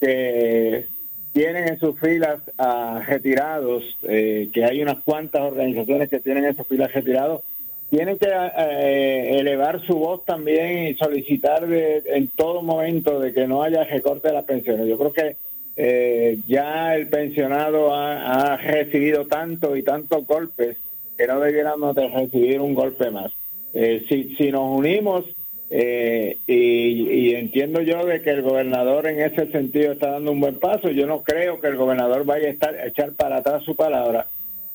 [0.00, 0.84] que
[1.32, 6.54] tienen en sus filas a retirados, eh, que hay unas cuantas organizaciones que tienen en
[6.56, 7.40] sus filas retirados,
[7.88, 13.46] tienen que eh, elevar su voz también y solicitar de- en todo momento de que
[13.46, 14.86] no haya recorte de las pensiones.
[14.86, 15.36] Yo creo que
[15.76, 20.76] eh, ya el pensionado ha, recibido tanto y tantos golpes
[21.16, 23.32] que no debiéramos de recibir un golpe más.
[23.74, 25.24] Eh, si, si nos unimos,
[25.70, 30.56] eh, y, entiendo yo de que el gobernador en ese sentido está dando un buen
[30.56, 33.74] paso, yo no creo que el gobernador vaya a estar, a echar para atrás su
[33.74, 34.26] palabra,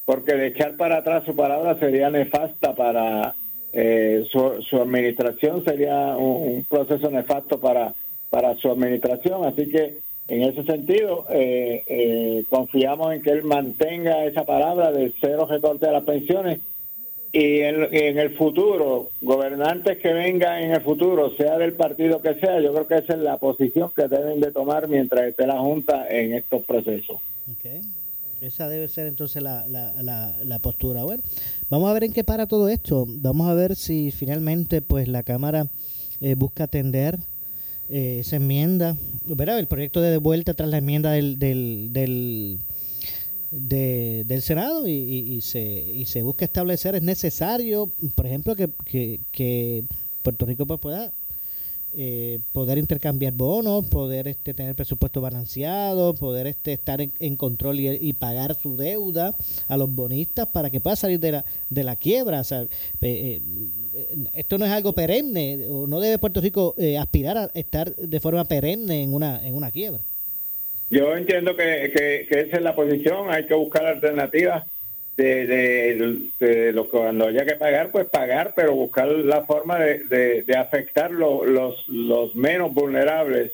[0.05, 3.35] porque de echar para atrás su palabra sería nefasta para
[3.73, 7.93] eh, su, su administración, sería un, un proceso nefasto para,
[8.31, 14.25] para su administración, así que en ese sentido, eh, eh, confiamos en que él mantenga
[14.25, 16.59] esa palabra de cero recorte a las pensiones
[17.31, 22.59] y en, el futuro, gobernantes que vengan en el futuro, sea del partido que sea,
[22.61, 26.07] yo creo que esa es la posición que deben de tomar mientras esté la Junta
[26.09, 27.17] en estos procesos.
[27.51, 27.83] Ok.
[28.41, 31.03] Esa debe ser entonces la, la, la, la postura.
[31.03, 31.23] Bueno,
[31.69, 33.05] vamos a ver en qué para todo esto.
[33.07, 35.67] Vamos a ver si finalmente pues la Cámara
[36.21, 37.17] eh, busca atender
[37.89, 38.95] eh, esa enmienda.
[39.25, 42.59] Verá, el proyecto de devuelta tras la enmienda del, del, del,
[43.51, 48.55] de- del Senado y, y- y se, y se busca establecer, es necesario, por ejemplo,
[48.55, 49.83] que, que, que
[50.23, 51.11] Puerto Rico pueda
[51.95, 58.13] eh, poder intercambiar bonos, poder este, tener presupuesto balanceado, poder este, estar en, control y,
[58.13, 59.35] pagar su deuda
[59.67, 62.41] a los bonistas para que pueda salir de la, de la quiebra.
[62.41, 62.67] O sea, eh,
[63.01, 63.41] eh,
[64.35, 68.19] esto no es algo perenne, o no debe Puerto Rico eh, aspirar a estar de
[68.19, 70.01] forma perenne en una, en una quiebra.
[70.89, 71.91] Yo entiendo que,
[72.29, 74.65] que esa es la posición, hay que buscar alternativas
[75.17, 75.47] de,
[76.39, 80.55] de, lo que cuando haya que pagar, pues pagar, pero buscar la forma de, de,
[80.55, 83.51] afectar lo- los, los menos vulnerables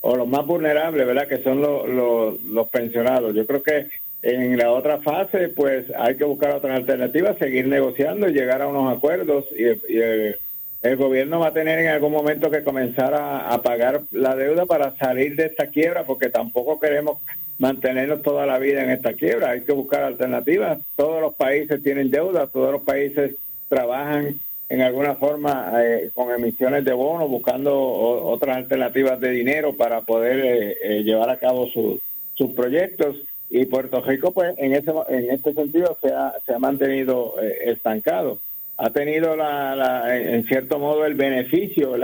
[0.00, 1.28] o los más vulnerables, ¿verdad?
[1.28, 3.34] Que son los, los, los pensionados.
[3.34, 3.88] Yo creo que
[4.22, 8.68] En la otra fase, pues hay que buscar otras alternativas, seguir negociando y llegar a
[8.68, 9.46] unos acuerdos.
[9.56, 14.64] Y, el, gobierno va a tener en algún momento que comenzar a, pagar la deuda
[14.66, 17.18] para salir de esta quiebra, porque tampoco queremos
[17.60, 19.50] mantenernos toda la vida en esta quiebra.
[19.50, 20.78] Hay que buscar alternativas.
[20.96, 23.36] Todos los países tienen deuda, todos los países
[23.68, 30.00] trabajan en alguna forma eh, con emisiones de bonos, buscando otras alternativas de dinero para
[30.00, 33.16] poder eh, eh, llevar a cabo sus proyectos
[33.50, 37.64] y Puerto Rico pues en ese en este sentido se ha, se ha mantenido eh,
[37.66, 38.38] estancado
[38.76, 41.98] ha tenido la, en cierto modo el beneficio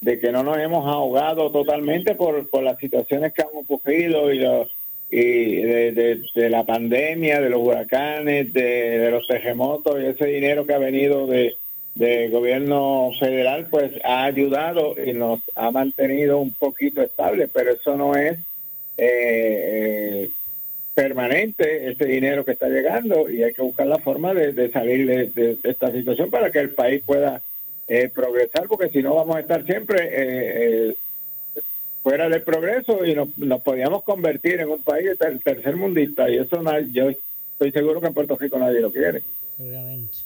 [0.00, 4.38] de que no nos hemos ahogado totalmente por, por las situaciones que han ocurrido y
[4.38, 4.68] los
[5.10, 10.74] y de, de, la pandemia de los huracanes de, los terremotos y ese dinero que
[10.74, 17.48] ha venido de gobierno federal pues ha ayudado y nos ha mantenido un poquito estable
[17.48, 18.38] pero eso no es
[18.96, 20.30] eh, eh
[20.98, 25.56] permanente ese dinero que está llegando y hay que buscar la forma de, salir de,
[25.62, 27.40] esta situación para que el país pueda
[27.86, 30.96] eh, progresar, porque si no vamos a estar siempre eh, eh,
[32.08, 36.38] fuera del progreso y nos, nos podíamos convertir en un país ter tercer mundista y
[36.38, 39.22] eso yo estoy seguro que en Puerto Rico nadie lo quiere.
[39.58, 40.16] Obviamente.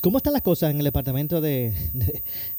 [0.00, 1.72] ¿Cómo están las cosas en el departamento de,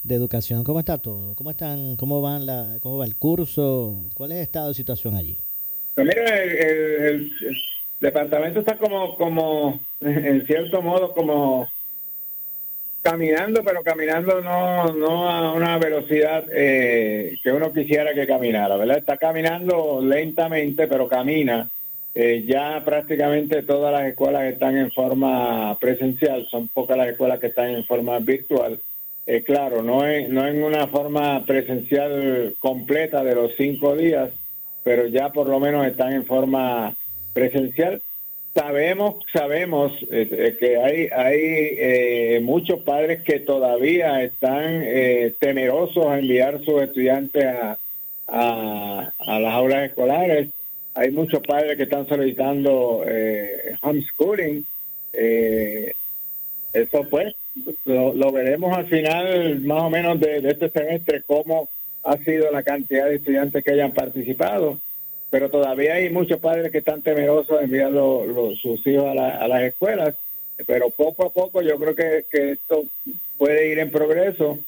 [0.10, 0.66] educación?
[0.66, 1.36] ¿Cómo está todo?
[1.36, 1.96] ¿Cómo están?
[1.96, 4.04] ¿Cómo van la, cómo va el curso?
[4.14, 5.38] ¿Cuál es el estado de situación allí?
[5.96, 7.32] Pues mira, el,
[8.02, 11.70] departamento está como, como, en cierto modo, como
[13.10, 18.98] caminando, pero caminando no, no a una velocidad eh, que uno quisiera que caminara, ¿verdad?
[18.98, 21.70] Está caminando lentamente, pero camina.
[22.14, 27.48] Eh, ya prácticamente todas las escuelas están en forma presencial, son pocas las escuelas que
[27.48, 28.80] están en forma virtual.
[29.26, 34.32] Eh, claro, no es, no en una forma presencial completa de los cinco días,
[34.84, 36.94] pero ya por lo menos están en forma
[37.34, 38.02] presencial.
[38.58, 44.84] Sabemos, sabemos eh, eh, que hay, hay eh, muchos padres que todavía están
[45.38, 47.78] temerosos a enviar sus estudiantes a,
[48.28, 50.50] a, las aulas escolares.
[50.96, 53.04] Hay muchos padres que están solicitando
[53.84, 54.66] homeschooling.
[56.74, 57.36] eso pues
[57.86, 61.70] lo, veremos al final más o menos de, de este semestre, cómo
[62.04, 64.80] ha sido la cantidad de estudiantes que hayan participado,
[65.30, 69.64] pero todavía hay muchos padres que están temerosos de enviar los, sus hijos a, las
[69.64, 70.16] escuelas,
[70.66, 72.86] pero poco a poco yo creo que, esto
[73.38, 74.60] puede ir en progreso.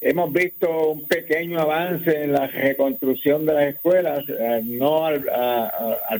[0.00, 5.24] Hemos visto un pequeño avance en la reconstrucción de las escuelas, eh, no al,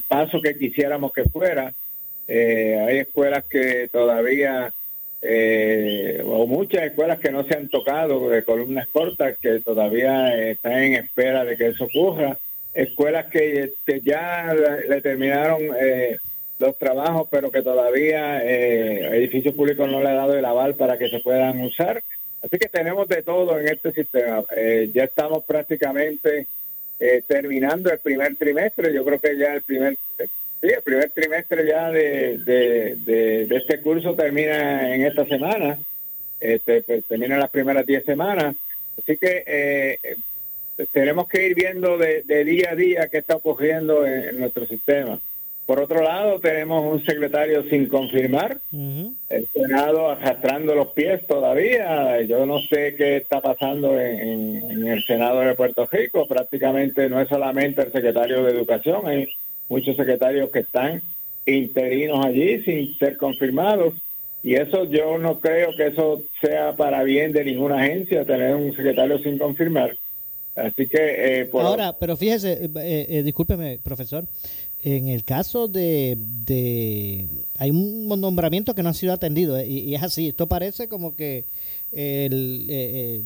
[0.08, 1.72] paso que quisiéramos que fuera.
[2.28, 4.72] Eh, hay escuelas que todavía
[5.22, 10.74] eh, o muchas escuelas que no se han tocado de columnas cortas que todavía están
[10.74, 12.36] en espera de que eso ocurra,
[12.76, 13.72] escuelas que,
[14.04, 14.54] ya
[14.88, 16.18] le, terminaron eh,
[16.58, 20.98] los trabajos pero que todavía eh, edificios públicos no le ha dado el aval para
[20.98, 22.02] que se puedan usar.
[22.42, 24.44] Así que tenemos de todo en este sistema.
[24.56, 26.46] Eh, ya estamos prácticamente
[27.26, 28.94] terminando el primer trimestre.
[28.94, 29.98] Yo creo que ya el primer
[30.60, 35.78] Sí, el primer trimestre ya de, de, este curso termina en esta semana,
[36.40, 38.56] este, pues, termina en las primeras 10 semanas,
[38.98, 40.16] así que eh,
[40.92, 45.18] tenemos que ir viendo de, día a día qué está ocurriendo en, nuestro sistema.
[45.64, 52.20] Por otro lado, tenemos un secretario sin confirmar, el Senado arrastrando los pies todavía.
[52.22, 56.28] Yo no sé qué está pasando en, en, el Senado de Puerto Rico.
[56.28, 59.28] Prácticamente no es solamente el secretario de Educación, hay
[59.68, 61.02] muchos secretarios que están
[61.46, 63.94] interinos allí sin ser confirmados.
[64.42, 68.74] Y eso yo no creo que eso sea para bien de ninguna agencia, tener un
[68.76, 69.96] secretario sin confirmar.
[70.56, 74.26] Eh, Ahora, pero fíjese, eh, eh, discúlpeme, profesor,
[74.82, 76.16] en el caso de,
[76.46, 77.26] de...
[77.58, 81.44] Hay un nombramiento que no ha sido atendido y, es así, esto parece como que
[81.92, 83.24] el,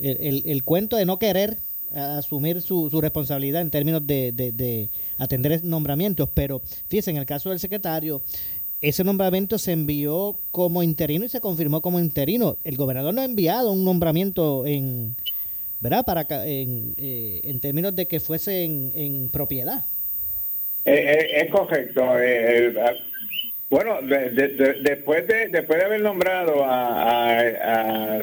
[0.00, 1.58] el, el cuento de no querer
[1.94, 7.50] asumir su, su responsabilidad en términos de, de, atender nombramientos, pero fíjense, en el caso
[7.50, 8.22] del secretario,
[8.80, 12.56] ese nombramiento se envió como interino y se confirmó como interino.
[12.62, 15.16] El gobernador no ha enviado un nombramiento en,
[15.80, 16.04] ¿verdad?
[16.04, 19.84] Para en, eh, en términos de que fuese en, propiedad.
[20.84, 22.02] Eh, eh, es correcto.
[23.70, 28.22] bueno, después de después de haber nombrado a, a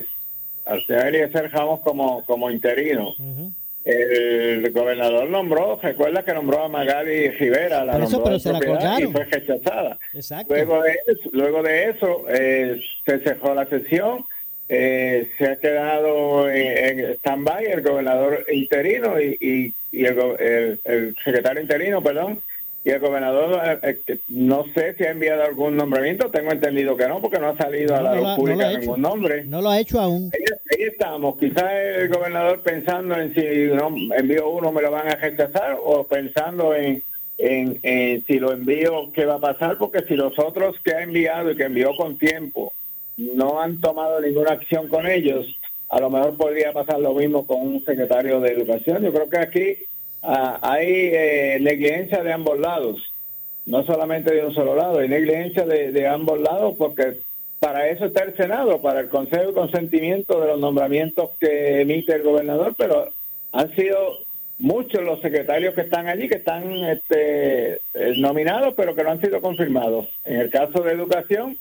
[0.66, 3.14] al señor Eliezer Ramos como, como interino.
[3.84, 8.39] El gobernador nombró, recuerda que nombró a Magali Rivera, la nombró y
[9.12, 9.99] fue rechazada.
[10.49, 10.97] Luego de,
[11.32, 14.26] luego de eso eh, se cerró la sesión,
[14.68, 22.01] eh, se ha quedado en, stand-by el gobernador interino y, y, el, el, secretario interino,
[22.01, 22.41] perdón,
[22.84, 27.07] y el gobernador eh, eh, no sé si ha enviado algún nombramiento, tengo entendido que
[27.07, 29.43] no, porque no ha salido a la luz pública ningún nombre.
[29.45, 30.32] No lo ha hecho aún.
[30.34, 33.41] Ahí, estamos, quizás el gobernador pensando en si
[33.74, 37.03] no, envío uno me lo van a rechazar o pensando en,
[37.38, 41.51] en, si lo envío qué va a pasar, porque si los otros que ha enviado
[41.51, 42.74] y que envió con tiempo
[43.18, 45.45] no han tomado ninguna acción con ellos,
[45.89, 49.03] a lo mejor podría pasar lo mismo con un secretario de educación.
[49.03, 49.78] Yo creo que aquí
[50.28, 53.13] Ah, hay eh, negligencia de ambos lados,
[53.68, 57.20] no solamente de un solo lado, hay negligencia de, ambos lados porque
[57.59, 62.13] para eso está el Senado, para el consejo de consentimiento de los nombramientos que emite
[62.16, 63.09] el gobernador, pero
[63.51, 64.18] han sido
[64.57, 69.22] muchos los secretarios que están allí, que están este, eh, nominados, pero que no han
[69.22, 70.07] sido confirmados.
[70.24, 71.59] En el caso de educación,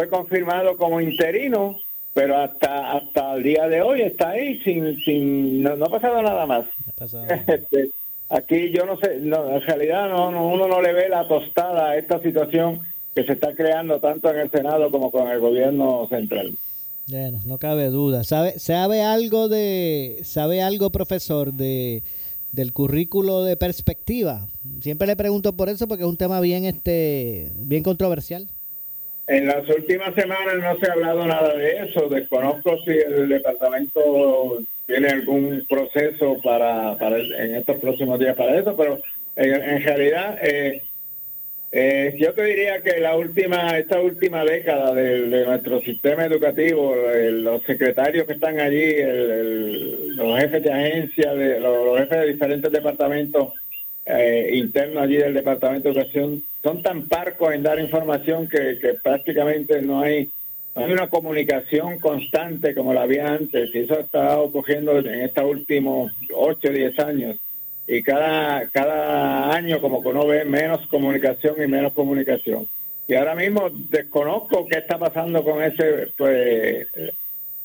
[0.00, 1.76] fue confirmado como interino,
[2.14, 6.46] pero hasta hasta el día de hoy está ahí sin sin no, ha pasado nada
[6.46, 6.64] más.
[7.46, 7.90] Este,
[8.30, 12.20] aquí yo no sé en realidad no, uno no le ve la tostada a esta
[12.20, 12.80] situación
[13.14, 16.54] que se está creando tanto en el senado como con el gobierno central.
[17.06, 18.24] Bueno no cabe duda.
[18.24, 22.02] Sabe sabe algo de sabe algo profesor de
[22.52, 24.48] del currículo de perspectiva
[24.80, 28.48] siempre le pregunto por eso porque es un tema bien este bien controversial
[29.30, 32.08] en las últimas semanas no se ha hablado nada de eso.
[32.08, 38.76] Desconozco si el departamento tiene algún proceso para, para en estos próximos días para eso,
[38.76, 38.98] pero
[39.36, 40.82] en, realidad eh,
[41.70, 46.96] eh, yo te diría que la última esta última década de, nuestro sistema educativo,
[47.30, 48.96] los secretarios que están allí,
[50.16, 53.50] los jefes de agencia, de, los jefes de diferentes departamentos
[54.06, 59.80] eh, internos allí del Departamento de Educación son tan parcos en dar información que, prácticamente
[59.80, 60.30] no hay,
[60.74, 63.74] hay una comunicación constante como la había antes.
[63.74, 67.36] Y eso estado ocurriendo en estos últimos 8 o 10 años.
[67.86, 72.68] Y cada, cada año como que uno ve menos comunicación y menos comunicación.
[73.08, 76.86] Y ahora mismo desconozco qué está pasando con ese pues,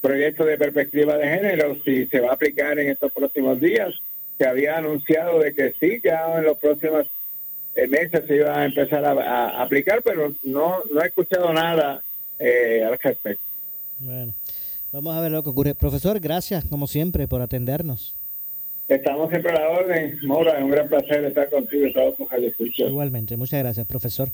[0.02, 3.94] proyecto de perspectiva de género, si se va a aplicar en estos próximos días.
[4.40, 7.06] Se había anunciado de que sí, que en los próximos
[7.90, 12.02] meses se iba a empezar a, aplicar, pero no, no he escuchado nada
[12.40, 13.44] eh, al respecto.
[14.00, 14.34] Bueno,
[14.92, 15.76] vamos a ver lo que ocurre.
[15.76, 18.16] Profesor, gracias como siempre por atendernos.
[18.88, 20.20] Estamos siempre a la orden.
[20.24, 22.16] Mora, es un gran placer estar contigo y todos
[22.78, 24.30] Igualmente, muchas gracias, profesor.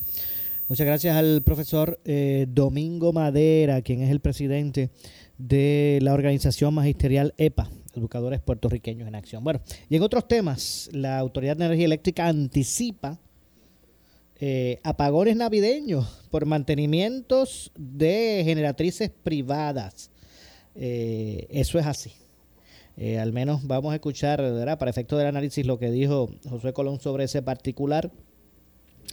[0.68, 4.89] Muchas gracias al profesor eh, Domingo Madera, quien es el presidente
[5.38, 9.44] de la organización magisterial EPA, Educadores Puertorriqueños en Acción.
[9.44, 13.18] Bueno, y en otros temas, la Autoridad de Energía Eléctrica anticipa
[14.44, 20.10] eh, apagones navideños por mantenimientos de generatrices privadas.
[20.74, 22.14] Eh, eso es así.
[22.98, 24.39] Eh, al menos vamos a escuchar,
[24.80, 28.12] para efecto del análisis, lo que dijo José Colón sobre ese particular.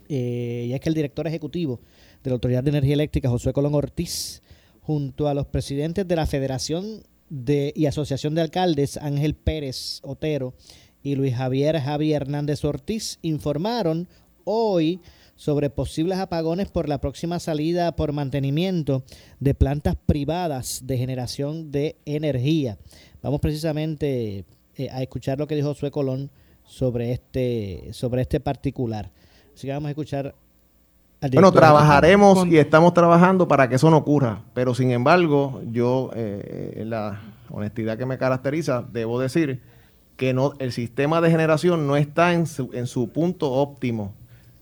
[0.08, 1.78] y es que el director ejecutivo
[2.24, 4.42] de la Autoridad de Energía Eléctrica, José Colón Ortiz,
[4.80, 10.54] junto a los presidentes de la Federación de, y Asociación de Alcaldes Ángel Pérez Otero
[11.02, 14.08] y Luis Javier Javier Hernández Ortiz informaron
[14.50, 15.00] hoy
[15.36, 19.04] sobre posibles apagones por la próxima salida por mantenimiento
[19.38, 22.78] de plantas privadas de generación de energía.
[23.22, 24.44] Vamos precisamente
[24.76, 26.30] eh, a escuchar lo que dijo Sue Colón
[26.64, 29.10] sobre este, sobre este particular.
[29.54, 30.34] Así que vamos a escuchar
[31.32, 36.74] bueno, trabajaremos y estamos trabajando para que eso no ocurra, pero sin embargo, yo, eh,
[36.76, 37.20] en la
[37.50, 39.60] honestidad que me caracteriza, debo decir
[40.16, 44.14] que no, el sistema de generación no está en su, en su punto óptimo,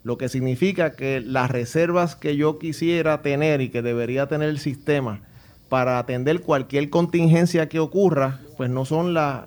[0.07, 4.61] lo que significa que las reservas que yo quisiera tener y que debería tener el
[4.61, 5.23] sistema
[5.69, 9.45] para atender cualquier contingencia que ocurra, pues no son las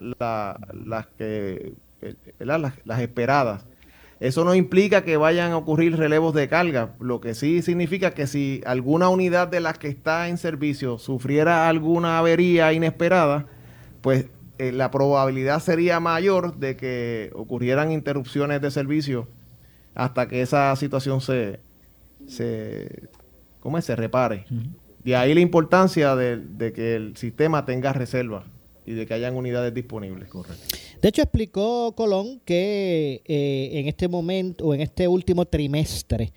[1.18, 3.68] que eh, las esperadas.
[4.20, 8.28] Eso no implica que vayan a ocurrir relevos de carga, lo que sí significa que
[8.28, 13.45] si alguna unidad de las que está en servicio sufriera alguna avería inesperada,
[14.01, 14.26] pues
[14.57, 19.30] eh, la probabilidad sería mayor de que ocurrieran interrupciones de servicio
[19.96, 21.60] hasta que esa situación se,
[22.28, 23.10] se,
[23.60, 24.46] ¿cómo se repare.
[25.04, 28.46] De ahí la importancia de, que el sistema tenga reserva
[28.86, 30.30] y de que hayan unidades disponibles.
[30.30, 30.78] Correcto.
[31.02, 36.34] De hecho, explicó Colón que eh, en este momento, o en este último trimestre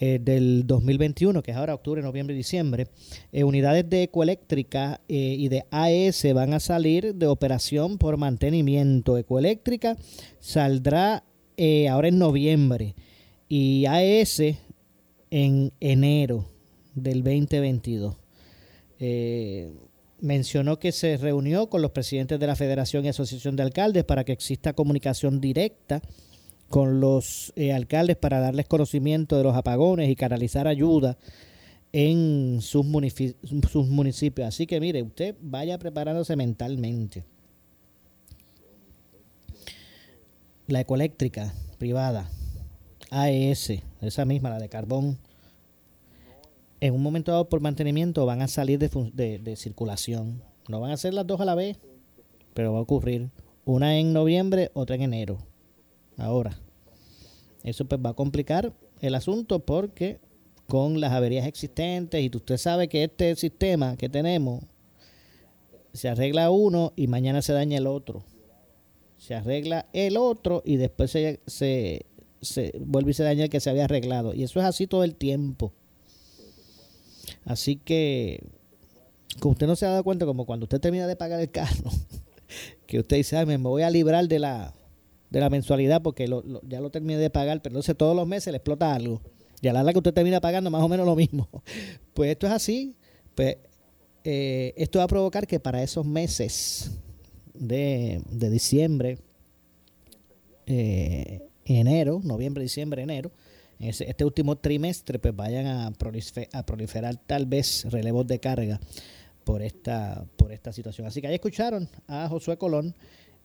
[0.00, 2.86] eh, del 2021, que es ahora octubre, noviembre y diciembre,
[3.32, 9.18] eh, unidades de ecoeléctrica y de AES van a salir de operación por mantenimiento.
[9.18, 9.96] Ecoeléctrica
[10.38, 11.24] saldrá
[11.88, 12.94] ahora en noviembre
[13.48, 14.42] y AES
[15.30, 16.46] en enero
[16.94, 18.16] del 2022.
[19.00, 19.70] Eh,
[20.20, 24.24] mencionó que se reunió con los presidentes de la Federación y Asociación de Alcaldes para
[24.24, 26.02] que exista comunicación directa
[26.68, 31.16] con los eh, alcaldes para darles conocimiento de los apagones y canalizar ayuda
[31.92, 32.84] en sus,
[33.70, 34.48] sus municipios.
[34.48, 37.24] Así que mire, usted vaya preparándose mentalmente.
[40.68, 42.28] La ecoeléctrica privada,
[43.10, 45.16] AES, esa misma, la de carbón,
[46.82, 50.42] en un momento dado por mantenimiento van a salir de, de, circulación.
[50.68, 51.78] No van a ser las dos a la vez,
[52.52, 53.30] pero va a ocurrir
[53.64, 55.38] una en noviembre, otra en enero.
[56.18, 56.58] Ahora,
[57.62, 60.20] eso pues va a complicar el asunto porque
[60.66, 64.64] con las averías existentes y usted sabe que este sistema que tenemos
[65.94, 68.22] se arregla uno y mañana se daña el otro.
[69.28, 73.68] Se arregla el otro y después se, se, vuelve y se daña el que se
[73.68, 74.32] había arreglado.
[74.32, 75.74] Y eso es así todo el tiempo.
[77.44, 78.42] Así que,
[79.38, 81.90] como usted no se ha dado cuenta, como cuando usted termina de pagar el carro,
[82.86, 84.72] que usted dice, me voy a librar de la,
[85.28, 86.26] de la mensualidad porque
[86.66, 89.20] ya lo terminé de pagar, pero entonces todos los meses le explota algo.
[89.60, 91.50] Y a la que usted termina pagando más o menos lo mismo.
[92.14, 92.96] Pues esto es así.
[93.34, 93.58] Pues
[94.24, 96.98] eh, esto va a provocar que para esos meses
[97.58, 99.18] de, diciembre,
[100.66, 103.30] eh, enero, noviembre, diciembre, enero,
[103.80, 108.80] este último trimestre, pues vayan a proliferar tal vez relevos de carga
[109.44, 111.06] por esta, por esta situación.
[111.06, 112.94] Así que ahí escucharon a Josué Colón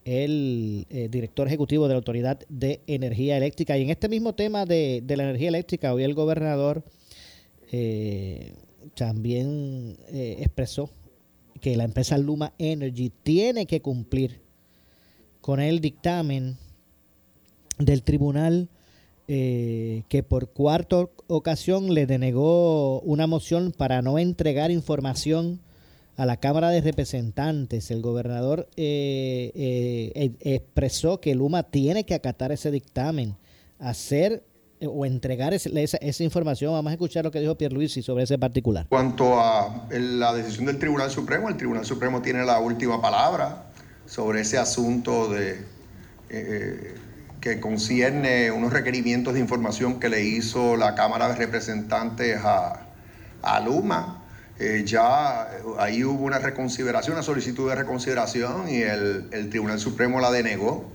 [0.06, 3.78] el eh, director ejecutivo de la Autoridad de Energía Eléctrica.
[3.78, 6.84] Y en este mismo tema de, la energía eléctrica, hoy el gobernador
[7.72, 8.54] eh,
[8.96, 10.90] también expresó
[11.64, 14.42] que la empresa Luma Energy tiene que cumplir
[15.40, 16.58] con el dictamen
[17.80, 18.68] del tribunal
[19.26, 25.62] que por cuarta ocasión le denegó una moción para no entregar información
[26.16, 32.52] a la Cámara de Representantes, el gobernador eh, eh, expresó que Luma tiene que acatar
[32.52, 33.36] ese dictamen,
[33.80, 34.53] hacer eh,
[34.88, 36.74] o entregar esa, información.
[36.74, 38.86] Vamos a escuchar lo que dijo Pierluisi sobre ese particular.
[38.90, 43.66] Cuanto a la decisión del Tribunal Supremo, el Tribunal Supremo tiene la última palabra
[44.06, 45.74] sobre ese asunto de
[47.40, 52.88] que concierne unos requerimientos de información que le hizo la Cámara de Representantes a,
[53.42, 54.24] a Luma
[54.60, 60.20] eh, ya eh, ahí hubo una reconsideración, una solicitud de reconsideración y el, Tribunal Supremo
[60.22, 60.92] la denegó.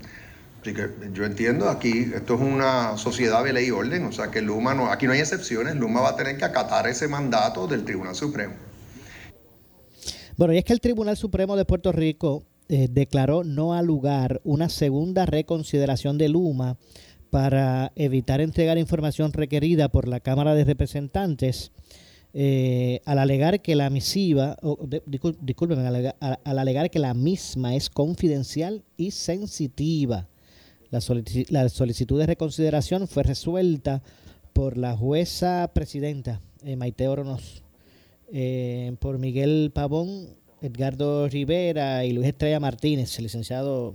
[0.61, 4.31] Así que yo entiendo, aquí esto es una sociedad de ley y orden, o sea
[4.31, 7.67] que Luma no, aquí no hay excepciones, Luma va a tener que acatar ese mandato
[7.67, 8.55] del Tribunal Supremo.
[10.37, 14.41] Bueno, y es que el Tribunal Supremo de Puerto Rico eh, declaró no al lugar
[14.45, 16.77] una segunda reconsideración de Luma
[17.31, 21.73] para evitar entregar información requerida por la Cámara de Representantes
[22.35, 24.57] eh, al alegar que la misiva,
[25.07, 30.29] disculpen, al, alegar que la misma es confidencial y sensitiva.
[30.91, 34.03] La, solicitud de reconsideración fue resuelta
[34.53, 37.07] por la jueza presidenta eh, Maite
[38.33, 40.29] eh, por Miguel Pavón,
[40.63, 43.95] Edgardo Rivera y Luis Estrella Martínez, el licenciado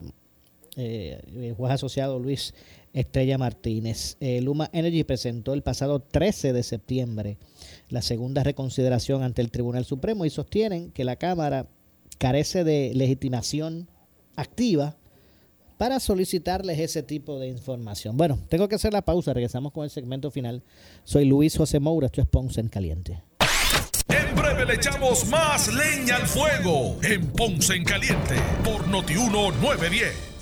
[0.76, 2.56] el juez asociado Luis
[2.94, 4.18] Estrella Martínez.
[4.42, 7.38] Luma Energy presentó el pasado 13 de septiembre
[7.90, 11.68] la segunda reconsideración ante el Tribunal Supremo y sostienen que la Cámara
[12.18, 13.88] carece de legitimación
[14.36, 14.98] activa
[15.78, 18.18] para solicitarles ese tipo de información.
[18.18, 20.64] Bueno, tengo que hacer la pausa, regresamos con el segmento final.
[21.04, 23.24] Soy Luis José Moura, esto es Ponce en Caliente.
[24.10, 30.33] En breve le echamos más leña al fuego en Ponce en Caliente por Notiuno 910.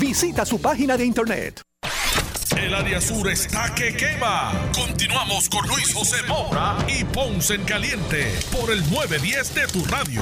[0.00, 1.62] Visita su página de internet.
[2.60, 4.50] El área sur está que quema.
[4.74, 10.20] Continuamos con Luis José Moura y Ponce en Caliente por el 910 de tu radio.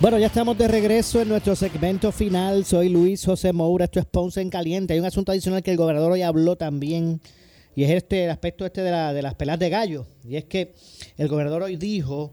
[0.00, 2.64] Bueno, ya estamos de regreso en nuestro segmento final.
[2.64, 4.94] Soy Luis José Moura, esto es Ponce en Caliente.
[4.94, 7.20] Hay un asunto adicional que el gobernador hoy habló también,
[7.76, 10.06] y es este el aspecto este de, la, de las pelas de gallo.
[10.24, 10.74] Y es que
[11.18, 12.32] el gobernador hoy dijo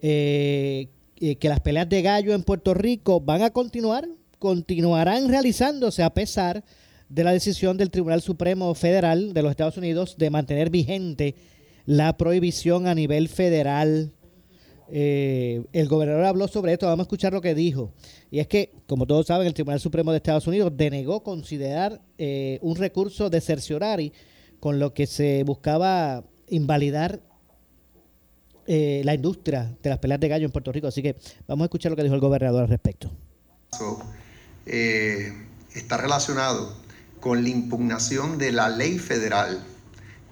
[0.00, 0.90] eh,
[1.20, 4.08] eh, que las peleas de gallo en Puerto Rico van a continuar,
[4.38, 6.64] continuarán realizándose a pesar
[7.08, 11.34] de la decisión del Tribunal Supremo Federal de los Estados Unidos de mantener vigente
[11.84, 14.12] la prohibición a nivel federal
[14.88, 17.92] eh, el gobernador habló sobre esto, vamos a escuchar lo que dijo.
[18.30, 22.58] Y es que, como todos saben, el Tribunal Supremo de Estados Unidos denegó considerar eh,
[22.62, 24.12] un recurso de cerciorari
[24.60, 27.20] con lo que se buscaba invalidar
[28.66, 30.86] eh, la industria de las peleas de gallo en Puerto Rico.
[30.86, 33.10] Así que vamos a escuchar lo que dijo el gobernador al respecto.
[35.74, 36.76] está relacionado
[37.20, 39.64] con la impugnación de la ley federal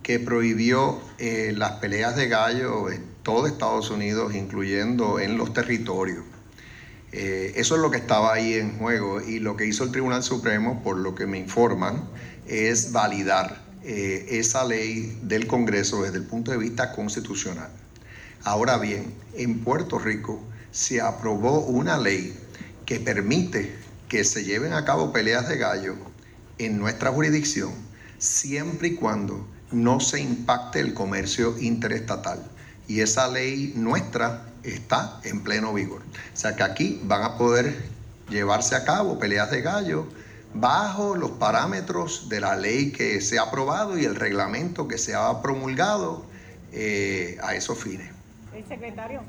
[0.03, 2.89] que prohibió las peleas de gallo
[3.25, 6.25] todo Estados Unidos, incluyendo en los territorios.
[7.11, 10.23] Eh, eso es lo que estaba ahí en juego y lo que hizo el Tribunal
[10.23, 12.09] Supremo, por lo que me informan,
[12.47, 17.71] es validar eh, esa ley del Congreso desde el punto de vista constitucional.
[18.45, 20.39] Ahora bien, en Puerto Rico
[20.71, 22.39] se aprobó una ley
[22.85, 23.75] que permite
[24.09, 25.97] que se lleven a cabo peleas de gallo
[26.59, 27.73] en nuestra jurisdicción
[28.19, 32.43] siempre y cuando no se impacte el comercio interestatal
[32.87, 36.03] y esa ley nuestra está en pleno vigor.
[36.03, 37.75] O sea que aquí van a poder
[38.29, 40.07] llevarse a cabo peleas de gallo
[40.53, 45.15] bajo los parámetros de la ley que se ha aprobado y el reglamento que se
[45.15, 46.27] ha promulgado
[46.73, 48.14] eh, a esos fines.
[48.57, 49.23] El secretario.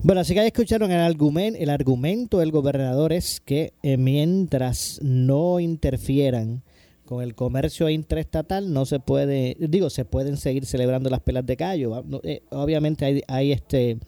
[0.00, 5.00] Bueno, así que ya escucharon el argumento, el argumento del gobernador es que eh, mientras
[5.02, 6.62] no interfieran
[7.04, 11.56] con el comercio intraestatal no se puede, digo, se pueden seguir celebrando las pelas de
[11.56, 12.04] callo.
[12.22, 13.98] Eh, obviamente hay, hay este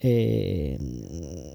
[0.00, 0.78] eh,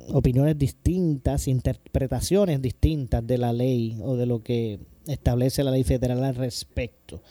[0.07, 6.23] opiniones distintas, interpretaciones distintas de la ley o de lo que establece la ley federal
[6.23, 7.21] al respecto.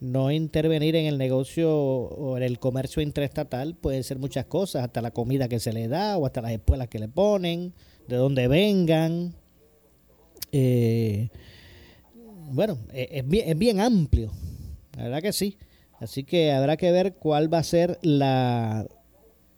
[0.00, 5.02] No intervenir en el negocio o en el comercio intraestatal puede ser muchas cosas, hasta
[5.02, 7.74] la comida que se le da o hasta las espuelas que le ponen,
[8.06, 9.34] de dónde vengan.
[10.52, 11.30] Eh,
[12.52, 14.30] bueno, e, es bien, es bien amplio,
[14.96, 15.58] la verdad que sí.
[15.98, 18.86] Así que habrá que ver cuál va a ser la,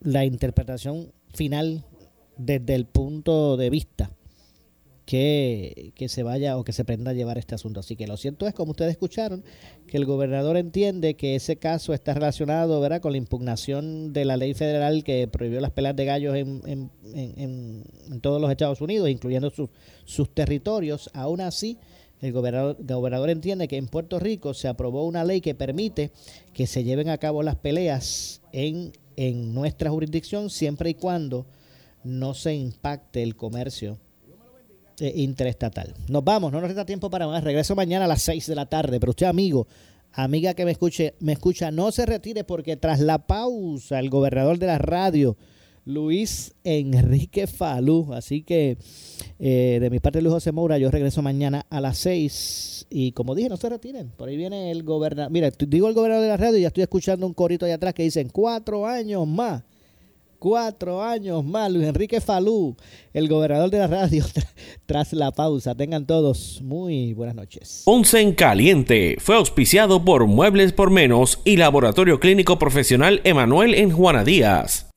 [0.01, 1.85] la interpretación final
[2.39, 4.11] desde el punto de vista
[5.11, 7.81] que, se vaya o que se prenda a llevar este asunto.
[7.81, 9.43] Así que lo cierto es, como ustedes escucharon,
[9.89, 13.01] que el gobernador entiende que ese caso está relacionado ¿verdad?
[13.01, 16.91] con la impugnación de la ley federal que prohibió las peleas de gallos en, en,
[18.09, 19.69] en, todos los Estados Unidos, incluyendo sus,
[20.05, 21.11] sus territorios.
[21.13, 21.77] Aún así,
[22.21, 26.13] el gobernador, entiende que en Puerto Rico se aprobó una ley que permite
[26.55, 31.47] que se lleven a cabo las peleas en, en nuestra jurisdicción siempre y cuando
[32.05, 33.99] no se impacte el comercio
[35.01, 35.95] eh, interestatal.
[36.09, 37.43] Nos vamos, no nos resta tiempo para más.
[37.43, 39.01] Regreso mañana a las 6 de la tarde.
[39.01, 39.67] Pero usted, amigo,
[40.13, 44.59] amiga que me escuche, me escucha, no se retire porque tras la pausa, el gobernador
[44.59, 45.37] de la radio
[45.85, 48.13] Luis Enrique Falú.
[48.13, 48.79] Así que
[49.39, 52.87] eh, de mi parte, Luis José Moura, yo regreso mañana a las 6.
[52.91, 54.11] Y como dije, no se retiren.
[54.11, 55.33] Por ahí viene el gobernador.
[55.33, 57.95] Mira, digo el gobernador de la radio y ya estoy escuchando un corito allá atrás
[57.95, 59.63] que dicen cuatro años más.
[60.41, 62.75] Cuatro años más, Luis Enrique Falú,
[63.13, 64.25] el gobernador de la radio,
[64.87, 65.75] tras la pausa.
[65.75, 67.83] Tengan todos muy buenas noches.
[67.85, 73.91] Ponce en Caliente fue auspiciado por Muebles por Menos y Laboratorio Clínico Profesional Emanuel en
[73.91, 74.89] Juana Díaz.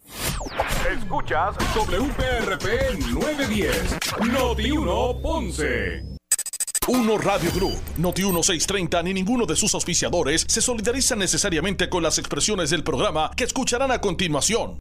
[0.97, 2.65] Escuchas WPRP
[3.11, 3.97] 910,
[4.31, 6.13] Noti 1 Ponce.
[6.87, 12.17] Uno Radio Group, Noti 1630 ni ninguno de sus auspiciadores se solidarizan necesariamente con las
[12.17, 14.79] expresiones del programa que escucharán a continuación.